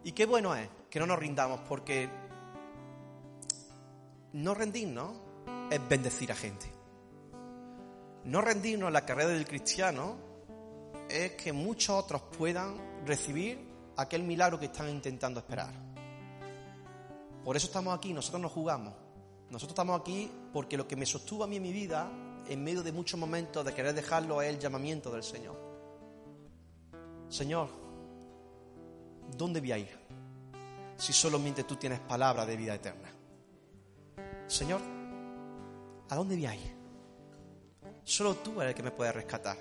Y 0.06 0.14
qué 0.14 0.26
bueno 0.26 0.56
es 0.56 0.70
que 0.90 0.98
no 0.98 1.06
nos 1.06 1.20
rindamos, 1.20 1.60
porque 1.68 2.10
no 4.32 4.54
rendirnos 4.54 5.12
es 5.70 5.90
bendecir 5.90 6.32
a 6.32 6.36
gente. 6.36 6.72
No 8.24 8.40
rendirnos 8.40 8.88
en 8.88 8.94
la 8.94 9.06
carrera 9.06 9.30
del 9.30 9.46
cristiano 9.46 10.16
es 11.10 11.34
que 11.34 11.52
muchos 11.52 12.02
otros 12.02 12.22
puedan 12.38 13.06
recibir 13.06 13.60
aquel 13.98 14.24
milagro 14.24 14.58
que 14.58 14.68
están 14.68 14.90
intentando 14.90 15.42
esperar. 15.42 15.74
Por 17.44 17.58
eso 17.58 17.68
estamos 17.68 17.94
aquí, 17.94 18.14
nosotros 18.14 18.42
nos 18.42 18.54
jugamos 18.54 19.11
Nosotros 19.52 19.72
estamos 19.72 20.00
aquí 20.00 20.32
porque 20.54 20.78
lo 20.78 20.88
que 20.88 20.96
me 20.96 21.06
sostuvo 21.06 21.44
a 21.44 21.48
mí 21.48 21.58
en 21.58 21.64
mi 21.64 21.74
vida, 21.74 22.10
en 22.48 22.64
medio 22.64 22.82
de 22.84 22.94
muchos 22.94 23.20
momentos 23.20 23.66
de 23.66 23.74
querer 23.74 23.94
dejarlo, 23.94 24.42
es 24.42 24.50
el 24.50 24.60
llamamiento 24.60 25.12
del 25.12 25.24
Señor. 25.24 25.58
Señor, 27.28 27.68
¿dónde 29.38 29.60
voy 29.60 29.74
a 29.74 29.78
ir? 29.78 30.00
Si 30.96 31.12
solamente 31.12 31.66
tú 31.66 31.76
tienes 31.76 32.00
palabra 32.00 32.46
de 32.46 32.56
vida 32.56 32.76
eterna. 32.76 33.10
Señor, 34.48 34.80
¿a 36.10 36.16
dónde 36.16 36.36
voy 36.36 36.46
a 36.46 36.56
ir? 36.56 36.76
Solo 38.06 38.36
tú 38.36 38.62
eres 38.62 38.72
el 38.72 38.76
que 38.76 38.84
me 38.84 38.92
puede 38.92 39.12
rescatar. 39.12 39.58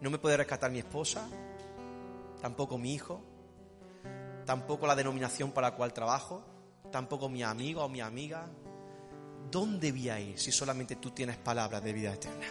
No 0.00 0.10
me 0.10 0.18
puede 0.18 0.36
rescatar 0.36 0.70
mi 0.70 0.78
esposa, 0.78 1.26
tampoco 2.40 2.78
mi 2.78 2.94
hijo, 2.94 3.20
tampoco 4.44 4.86
la 4.86 4.94
denominación 4.94 5.50
para 5.50 5.70
la 5.70 5.76
cual 5.76 5.92
trabajo, 5.92 6.44
tampoco 6.92 7.28
mi 7.28 7.42
amigo 7.42 7.82
o 7.82 7.88
mi 7.88 8.00
amiga. 8.00 8.48
¿Dónde 9.50 9.92
voy 9.92 10.08
a 10.08 10.20
ir 10.20 10.38
si 10.38 10.52
solamente 10.52 10.96
tú 10.96 11.10
tienes 11.10 11.36
palabras 11.36 11.82
de 11.82 11.92
vida 11.92 12.12
eterna? 12.12 12.46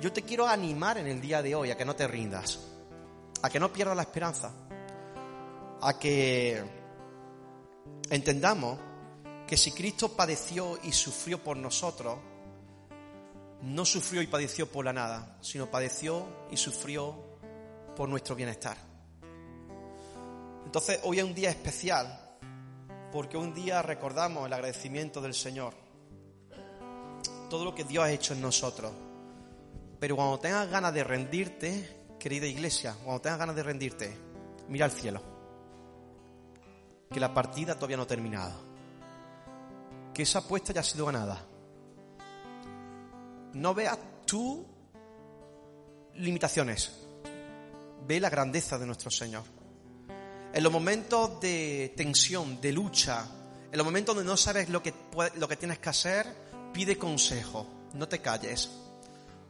Yo 0.00 0.12
te 0.12 0.22
quiero 0.22 0.48
animar 0.48 0.98
en 0.98 1.06
el 1.06 1.20
día 1.20 1.42
de 1.42 1.54
hoy 1.54 1.70
a 1.70 1.76
que 1.76 1.84
no 1.84 1.94
te 1.94 2.08
rindas, 2.08 2.58
a 3.42 3.50
que 3.50 3.60
no 3.60 3.72
pierdas 3.72 3.96
la 3.96 4.02
esperanza, 4.02 4.50
a 5.80 5.98
que 5.98 6.62
entendamos 8.10 8.78
que 9.46 9.56
si 9.56 9.72
Cristo 9.72 10.16
padeció 10.16 10.78
y 10.82 10.92
sufrió 10.92 11.42
por 11.42 11.56
nosotros, 11.56 12.18
no 13.62 13.84
sufrió 13.84 14.22
y 14.22 14.26
padeció 14.26 14.70
por 14.70 14.84
la 14.84 14.92
nada, 14.92 15.38
sino 15.40 15.70
padeció 15.70 16.26
y 16.50 16.56
sufrió 16.56 17.14
por 17.94 18.08
nuestro 18.08 18.34
bienestar. 18.34 18.76
Entonces 20.64 21.00
hoy 21.04 21.18
es 21.18 21.24
un 21.24 21.34
día 21.34 21.50
especial 21.50 22.21
porque 23.12 23.36
un 23.36 23.52
día 23.52 23.82
recordamos 23.82 24.46
el 24.46 24.52
agradecimiento 24.54 25.20
del 25.20 25.34
Señor, 25.34 25.74
todo 27.50 27.66
lo 27.66 27.74
que 27.74 27.84
Dios 27.84 28.04
ha 28.04 28.10
hecho 28.10 28.32
en 28.32 28.40
nosotros. 28.40 28.90
Pero 30.00 30.16
cuando 30.16 30.38
tengas 30.38 30.68
ganas 30.70 30.94
de 30.94 31.04
rendirte, 31.04 32.06
querida 32.18 32.46
iglesia, 32.46 32.96
cuando 33.04 33.20
tengas 33.20 33.38
ganas 33.38 33.54
de 33.54 33.62
rendirte, 33.62 34.16
mira 34.68 34.86
al 34.86 34.90
cielo, 34.90 35.22
que 37.10 37.20
la 37.20 37.34
partida 37.34 37.74
todavía 37.74 37.98
no 37.98 38.04
ha 38.04 38.06
terminado, 38.06 38.54
que 40.14 40.22
esa 40.22 40.38
apuesta 40.38 40.72
ya 40.72 40.80
ha 40.80 40.84
sido 40.84 41.04
ganada. 41.04 41.44
No 43.52 43.74
veas 43.74 43.98
tú 44.24 44.66
limitaciones, 46.14 47.06
ve 48.06 48.18
la 48.18 48.30
grandeza 48.30 48.78
de 48.78 48.86
nuestro 48.86 49.10
Señor. 49.10 49.44
En 50.54 50.62
los 50.62 50.72
momentos 50.72 51.40
de 51.40 51.94
tensión, 51.96 52.60
de 52.60 52.72
lucha, 52.72 53.26
en 53.70 53.78
los 53.78 53.86
momentos 53.86 54.14
donde 54.14 54.30
no 54.30 54.36
sabes 54.36 54.68
lo 54.68 54.82
que, 54.82 54.92
lo 55.36 55.48
que 55.48 55.56
tienes 55.56 55.78
que 55.78 55.88
hacer, 55.88 56.26
pide 56.74 56.98
consejo, 56.98 57.66
no 57.94 58.06
te 58.06 58.18
calles. 58.18 58.68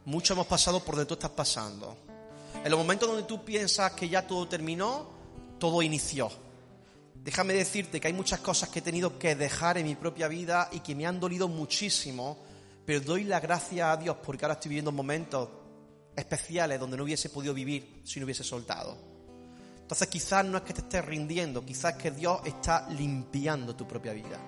Mucho 0.05 0.33
hemos 0.33 0.47
pasado 0.47 0.79
por 0.79 0.95
donde 0.95 1.07
tú 1.07 1.15
estás 1.15 1.31
pasando. 1.31 1.97
En 2.63 2.71
los 2.71 2.79
momentos 2.79 3.09
donde 3.09 3.23
tú 3.23 3.43
piensas 3.43 3.91
que 3.91 4.07
ya 4.07 4.25
todo 4.25 4.47
terminó, 4.47 5.09
todo 5.59 5.81
inició. 5.81 6.31
Déjame 7.15 7.53
decirte 7.53 7.99
que 7.99 8.07
hay 8.07 8.13
muchas 8.13 8.39
cosas 8.39 8.69
que 8.69 8.79
he 8.79 8.81
tenido 8.81 9.19
que 9.19 9.35
dejar 9.35 9.77
en 9.77 9.85
mi 9.85 9.95
propia 9.95 10.29
vida 10.29 10.69
y 10.71 10.79
que 10.79 10.95
me 10.95 11.05
han 11.05 11.19
dolido 11.19 11.49
muchísimo, 11.49 12.37
pero 12.85 13.01
doy 13.01 13.25
la 13.25 13.41
gracia 13.41 13.91
a 13.91 13.97
Dios 13.97 14.15
porque 14.25 14.45
ahora 14.45 14.53
estoy 14.53 14.69
viviendo 14.69 14.93
momentos 14.93 15.49
especiales 16.15 16.79
donde 16.79 16.95
no 16.95 17.03
hubiese 17.03 17.29
podido 17.29 17.53
vivir 17.53 18.01
si 18.05 18.21
no 18.21 18.25
hubiese 18.25 18.45
soltado. 18.45 19.12
Entonces 19.93 20.09
quizás 20.09 20.43
no 20.43 20.57
es 20.57 20.63
que 20.63 20.73
te 20.73 20.81
estés 20.81 21.05
rindiendo, 21.05 21.63
quizás 21.63 21.93
que 21.93 22.09
Dios 22.09 22.41
está 22.45 22.89
limpiando 22.89 23.75
tu 23.75 23.87
propia 23.87 24.11
vida. 24.11 24.39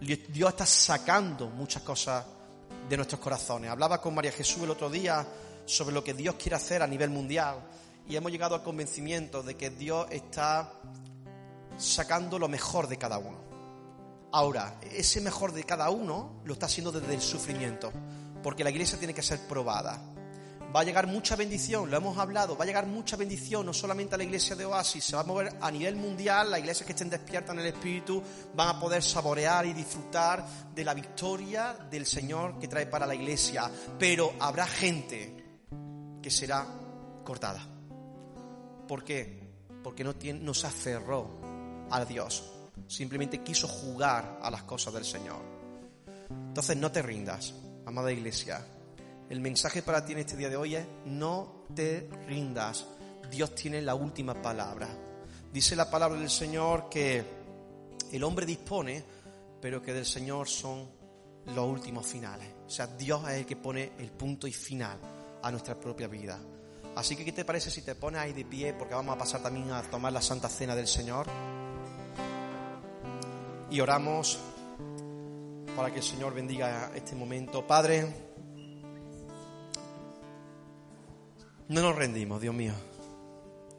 Dios 0.00 0.50
está 0.50 0.66
sacando 0.66 1.48
muchas 1.48 1.84
cosas 1.84 2.26
de 2.88 2.96
nuestros 2.96 3.20
corazones. 3.20 3.70
Hablaba 3.70 4.00
con 4.00 4.12
María 4.12 4.32
Jesús 4.32 4.64
el 4.64 4.70
otro 4.70 4.90
día 4.90 5.24
sobre 5.64 5.94
lo 5.94 6.02
que 6.02 6.12
Dios 6.12 6.34
quiere 6.34 6.56
hacer 6.56 6.82
a 6.82 6.88
nivel 6.88 7.08
mundial 7.10 7.60
y 8.08 8.16
hemos 8.16 8.32
llegado 8.32 8.56
al 8.56 8.64
convencimiento 8.64 9.44
de 9.44 9.56
que 9.56 9.70
Dios 9.70 10.08
está 10.10 10.72
sacando 11.78 12.36
lo 12.36 12.48
mejor 12.48 12.88
de 12.88 12.98
cada 12.98 13.18
uno. 13.18 13.38
Ahora, 14.32 14.80
ese 14.90 15.20
mejor 15.20 15.52
de 15.52 15.62
cada 15.62 15.88
uno 15.90 16.40
lo 16.44 16.54
está 16.54 16.66
haciendo 16.66 16.90
desde 16.90 17.14
el 17.14 17.20
sufrimiento, 17.20 17.92
porque 18.42 18.64
la 18.64 18.70
iglesia 18.70 18.98
tiene 18.98 19.14
que 19.14 19.22
ser 19.22 19.38
probada 19.46 20.02
va 20.74 20.80
a 20.80 20.84
llegar 20.84 21.06
mucha 21.06 21.36
bendición, 21.36 21.88
lo 21.88 21.96
hemos 21.96 22.18
hablado, 22.18 22.56
va 22.56 22.64
a 22.64 22.66
llegar 22.66 22.86
mucha 22.86 23.16
bendición, 23.16 23.64
no 23.64 23.72
solamente 23.72 24.16
a 24.16 24.18
la 24.18 24.24
iglesia 24.24 24.56
de 24.56 24.64
Oasis, 24.64 25.04
se 25.04 25.14
va 25.14 25.22
a 25.22 25.24
mover 25.24 25.52
a 25.60 25.70
nivel 25.70 25.94
mundial, 25.94 26.50
las 26.50 26.58
iglesias 26.58 26.86
que 26.86 26.92
estén 26.92 27.10
despiertas 27.10 27.54
en 27.54 27.60
el 27.60 27.66
Espíritu 27.66 28.20
van 28.54 28.68
a 28.68 28.80
poder 28.80 29.02
saborear 29.02 29.66
y 29.66 29.72
disfrutar 29.72 30.44
de 30.74 30.84
la 30.84 30.94
victoria 30.94 31.74
del 31.88 32.06
Señor 32.06 32.58
que 32.58 32.66
trae 32.66 32.86
para 32.86 33.06
la 33.06 33.14
iglesia, 33.14 33.70
pero 33.98 34.32
habrá 34.40 34.66
gente 34.66 35.44
que 36.20 36.30
será 36.30 36.66
cortada. 37.22 37.64
¿Por 38.88 39.04
qué? 39.04 39.44
Porque 39.82 40.02
no, 40.02 40.54
se 40.54 40.66
aferró 40.66 41.86
a 41.90 42.04
Dios, 42.04 42.50
simplemente 42.88 43.42
quiso 43.42 43.68
jugar 43.68 44.40
a 44.42 44.50
las 44.50 44.64
cosas 44.64 44.92
del 44.92 45.04
Señor. 45.04 45.40
Entonces 46.48 46.76
no 46.76 46.90
te 46.90 47.00
rindas, 47.00 47.54
amada 47.86 48.10
iglesia, 48.10 48.64
el 49.30 49.40
mensaje 49.40 49.82
para 49.82 50.04
ti 50.04 50.12
en 50.12 50.18
este 50.18 50.36
día 50.36 50.48
de 50.48 50.56
hoy 50.56 50.74
es, 50.76 50.86
no 51.06 51.66
te 51.74 52.08
rindas. 52.26 52.86
Dios 53.30 53.54
tiene 53.54 53.80
la 53.80 53.94
última 53.94 54.40
palabra. 54.40 54.88
Dice 55.52 55.74
la 55.76 55.90
palabra 55.90 56.18
del 56.18 56.30
Señor 56.30 56.88
que 56.88 57.24
el 58.12 58.22
hombre 58.22 58.44
dispone, 58.44 59.04
pero 59.60 59.80
que 59.80 59.92
del 59.92 60.06
Señor 60.06 60.48
son 60.48 60.88
los 61.46 61.68
últimos 61.68 62.06
finales. 62.06 62.48
O 62.66 62.70
sea, 62.70 62.86
Dios 62.86 63.22
es 63.28 63.36
el 63.36 63.46
que 63.46 63.56
pone 63.56 63.92
el 63.98 64.10
punto 64.10 64.46
y 64.46 64.52
final 64.52 64.98
a 65.42 65.50
nuestra 65.50 65.74
propia 65.74 66.08
vida. 66.08 66.38
Así 66.96 67.16
que, 67.16 67.24
¿qué 67.24 67.32
te 67.32 67.44
parece 67.44 67.70
si 67.70 67.82
te 67.82 67.94
pones 67.94 68.20
ahí 68.20 68.32
de 68.32 68.44
pie? 68.44 68.72
Porque 68.74 68.94
vamos 68.94 69.14
a 69.16 69.18
pasar 69.18 69.42
también 69.42 69.70
a 69.72 69.82
tomar 69.82 70.12
la 70.12 70.22
Santa 70.22 70.48
Cena 70.48 70.76
del 70.76 70.86
Señor. 70.86 71.26
Y 73.70 73.80
oramos 73.80 74.38
para 75.76 75.90
que 75.90 75.98
el 75.98 76.04
Señor 76.04 76.34
bendiga 76.34 76.92
este 76.94 77.16
momento. 77.16 77.66
Padre, 77.66 78.33
No 81.68 81.80
nos 81.80 81.96
rendimos, 81.96 82.42
Dios 82.42 82.54
mío. 82.54 82.74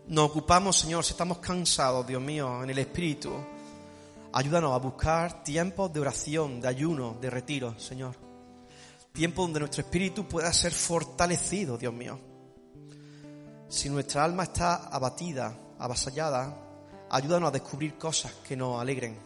Nos 0.07 0.31
ocupamos, 0.31 0.75
Señor, 0.75 1.03
si 1.03 1.11
estamos 1.11 1.37
cansados, 1.37 2.05
Dios 2.07 2.21
mío, 2.21 2.63
en 2.63 2.69
el 2.71 2.79
Espíritu. 2.79 3.31
Ayúdanos 4.33 4.73
a 4.73 4.77
buscar 4.77 5.43
tiempos 5.43 5.93
de 5.93 5.99
oración, 5.99 6.59
de 6.59 6.67
ayuno, 6.67 7.15
de 7.21 7.29
retiro, 7.29 7.79
Señor. 7.79 8.15
Tiempo 9.13 9.43
donde 9.43 9.59
nuestro 9.59 9.81
espíritu 9.81 10.27
pueda 10.27 10.51
ser 10.51 10.73
fortalecido, 10.73 11.77
Dios 11.77 11.93
mío. 11.93 12.19
Si 13.69 13.89
nuestra 13.89 14.23
alma 14.23 14.43
está 14.43 14.87
abatida, 14.87 15.55
avasallada, 15.77 16.57
ayúdanos 17.09 17.49
a 17.49 17.51
descubrir 17.51 17.99
cosas 17.99 18.33
que 18.47 18.57
nos 18.57 18.81
alegren. 18.81 19.17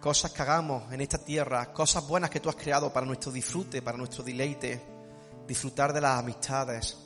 Cosas 0.00 0.32
que 0.32 0.42
hagamos 0.42 0.92
en 0.92 1.00
esta 1.00 1.18
tierra, 1.18 1.72
cosas 1.72 2.06
buenas 2.06 2.28
que 2.28 2.40
tú 2.40 2.50
has 2.50 2.56
creado 2.56 2.92
para 2.92 3.06
nuestro 3.06 3.32
disfrute, 3.32 3.80
para 3.80 3.96
nuestro 3.96 4.22
deleite. 4.22 4.80
Disfrutar 5.46 5.92
de 5.92 6.02
las 6.02 6.18
amistades, 6.18 7.03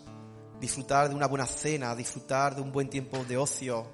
disfrutar 0.60 1.08
de 1.08 1.14
una 1.14 1.26
buena 1.26 1.46
cena, 1.46 1.94
disfrutar 1.94 2.54
de 2.54 2.62
un 2.62 2.72
buen 2.72 2.88
tiempo 2.88 3.24
de 3.24 3.36
ocio. 3.36 3.86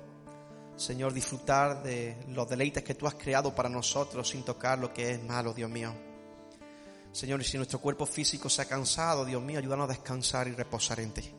Señor, 0.77 1.13
disfrutar 1.13 1.83
de 1.83 2.17
los 2.29 2.49
deleites 2.49 2.83
que 2.83 2.95
tú 2.95 3.07
has 3.07 3.15
creado 3.15 3.55
para 3.55 3.69
nosotros 3.69 4.29
sin 4.29 4.43
tocar 4.43 4.79
lo 4.79 4.93
que 4.93 5.13
es 5.13 5.23
malo, 5.23 5.53
Dios 5.55 5.71
mío. 5.71 5.93
Señor, 7.13 7.41
y 7.41 7.45
si 7.45 7.57
nuestro 7.57 7.81
cuerpo 7.81 8.07
físico 8.07 8.49
se 8.49 8.63
ha 8.63 8.65
cansado, 8.65 9.25
Dios 9.25 9.41
mío, 9.41 9.61
ayúdanos 9.61 9.85
a 9.85 9.93
descansar 9.93 10.49
y 10.49 10.53
reposar 10.53 10.99
en 10.99 11.13
ti. 11.13 11.31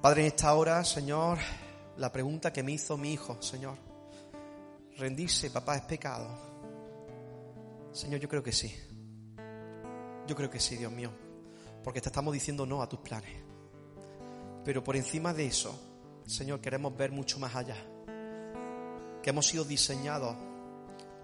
Padre, 0.00 0.20
en 0.20 0.28
esta 0.28 0.54
hora, 0.54 0.84
Señor, 0.84 1.38
la 1.96 2.12
pregunta 2.12 2.52
que 2.52 2.62
me 2.62 2.72
hizo 2.72 2.96
mi 2.96 3.12
hijo, 3.12 3.42
Señor, 3.42 3.76
rendirse, 4.98 5.50
papá, 5.50 5.76
es 5.76 5.82
pecado. 5.82 6.28
Señor, 7.92 8.20
yo 8.20 8.28
creo 8.28 8.42
que 8.42 8.52
sí. 8.52 8.72
Yo 10.28 10.36
creo 10.36 10.50
que 10.50 10.60
sí, 10.60 10.76
Dios 10.76 10.92
mío, 10.92 11.10
porque 11.82 12.00
te 12.00 12.08
estamos 12.08 12.32
diciendo 12.32 12.66
no 12.66 12.82
a 12.82 12.88
tus 12.88 13.00
planes. 13.00 13.45
Pero 14.66 14.82
por 14.82 14.96
encima 14.96 15.32
de 15.32 15.46
eso, 15.46 15.72
Señor, 16.26 16.60
queremos 16.60 16.96
ver 16.96 17.12
mucho 17.12 17.38
más 17.38 17.54
allá. 17.54 17.76
Que 19.22 19.30
hemos 19.30 19.46
sido 19.46 19.64
diseñados 19.64 20.36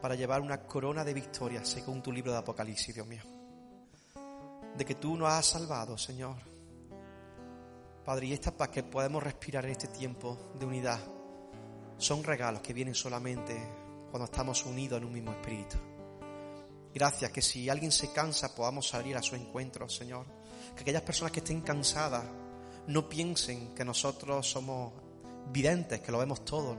para 0.00 0.14
llevar 0.14 0.40
una 0.40 0.64
corona 0.64 1.02
de 1.02 1.12
victoria, 1.12 1.64
según 1.64 2.00
tu 2.00 2.12
libro 2.12 2.30
de 2.30 2.38
Apocalipsis, 2.38 2.94
Dios 2.94 3.06
mío. 3.08 3.22
De 4.76 4.84
que 4.84 4.94
tú 4.94 5.16
nos 5.16 5.28
has 5.28 5.44
salvado, 5.44 5.98
Señor. 5.98 6.36
Padre, 8.04 8.26
y 8.26 8.32
esta 8.32 8.56
paz 8.56 8.68
que 8.68 8.84
podemos 8.84 9.20
respirar 9.20 9.64
en 9.64 9.72
este 9.72 9.88
tiempo 9.88 10.52
de 10.56 10.64
unidad 10.64 11.00
son 11.98 12.22
regalos 12.22 12.62
que 12.62 12.72
vienen 12.72 12.94
solamente 12.94 13.60
cuando 14.08 14.26
estamos 14.26 14.64
unidos 14.64 14.98
en 14.98 15.06
un 15.06 15.12
mismo 15.14 15.32
espíritu. 15.32 15.78
Gracias 16.94 17.32
que 17.32 17.42
si 17.42 17.68
alguien 17.68 17.90
se 17.90 18.12
cansa 18.12 18.54
podamos 18.54 18.86
salir 18.86 19.16
a 19.16 19.22
su 19.22 19.34
encuentro, 19.34 19.88
Señor. 19.88 20.26
Que 20.76 20.82
aquellas 20.82 21.02
personas 21.02 21.32
que 21.32 21.40
estén 21.40 21.62
cansadas 21.62 22.24
no 22.86 23.08
piensen 23.08 23.74
que 23.74 23.84
nosotros 23.84 24.50
somos 24.50 24.92
videntes, 25.52 26.00
que 26.00 26.12
lo 26.12 26.18
vemos 26.18 26.44
todo, 26.44 26.76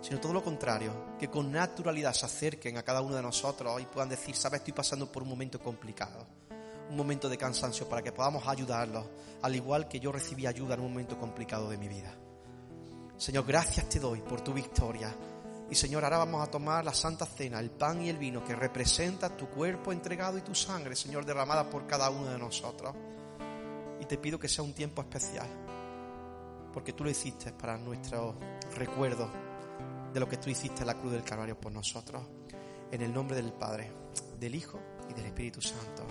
sino 0.00 0.20
todo 0.20 0.32
lo 0.32 0.42
contrario, 0.42 1.16
que 1.18 1.28
con 1.28 1.50
naturalidad 1.50 2.12
se 2.12 2.26
acerquen 2.26 2.76
a 2.76 2.82
cada 2.82 3.00
uno 3.00 3.16
de 3.16 3.22
nosotros 3.22 3.80
y 3.80 3.86
puedan 3.86 4.08
decir, 4.08 4.36
sabes, 4.36 4.60
estoy 4.60 4.74
pasando 4.74 5.10
por 5.10 5.22
un 5.22 5.28
momento 5.30 5.58
complicado, 5.60 6.26
un 6.90 6.96
momento 6.96 7.28
de 7.28 7.38
cansancio, 7.38 7.88
para 7.88 8.02
que 8.02 8.12
podamos 8.12 8.46
ayudarlos, 8.46 9.06
al 9.42 9.54
igual 9.54 9.88
que 9.88 10.00
yo 10.00 10.12
recibí 10.12 10.46
ayuda 10.46 10.74
en 10.74 10.80
un 10.80 10.90
momento 10.90 11.18
complicado 11.18 11.68
de 11.68 11.78
mi 11.78 11.88
vida. 11.88 12.14
Señor, 13.16 13.44
gracias 13.44 13.88
te 13.88 13.98
doy 13.98 14.20
por 14.20 14.42
tu 14.42 14.52
victoria. 14.52 15.14
Y 15.70 15.74
Señor, 15.74 16.04
ahora 16.04 16.18
vamos 16.18 16.46
a 16.46 16.50
tomar 16.50 16.84
la 16.84 16.94
Santa 16.94 17.26
Cena, 17.26 17.60
el 17.60 17.70
pan 17.70 18.00
y 18.00 18.08
el 18.08 18.16
vino 18.16 18.42
que 18.42 18.56
representa 18.56 19.36
tu 19.36 19.48
cuerpo 19.48 19.92
entregado 19.92 20.38
y 20.38 20.42
tu 20.42 20.54
sangre, 20.54 20.96
Señor, 20.96 21.26
derramada 21.26 21.68
por 21.68 21.86
cada 21.86 22.08
uno 22.08 22.30
de 22.30 22.38
nosotros. 22.38 22.94
Te 24.08 24.16
pido 24.16 24.38
que 24.38 24.48
sea 24.48 24.64
un 24.64 24.72
tiempo 24.72 25.02
especial, 25.02 25.48
porque 26.72 26.94
tú 26.94 27.04
lo 27.04 27.10
hiciste 27.10 27.52
para 27.52 27.76
nuestro 27.76 28.34
recuerdo 28.74 29.30
de 30.12 30.20
lo 30.20 30.28
que 30.28 30.38
tú 30.38 30.48
hiciste 30.48 30.80
en 30.80 30.86
la 30.86 30.94
cruz 30.94 31.12
del 31.12 31.22
Calvario 31.22 31.60
por 31.60 31.72
nosotros. 31.72 32.22
En 32.90 33.02
el 33.02 33.12
nombre 33.12 33.36
del 33.36 33.52
Padre, 33.52 33.92
del 34.40 34.54
Hijo 34.54 34.80
y 35.10 35.12
del 35.12 35.26
Espíritu 35.26 35.60
Santo. 35.60 36.06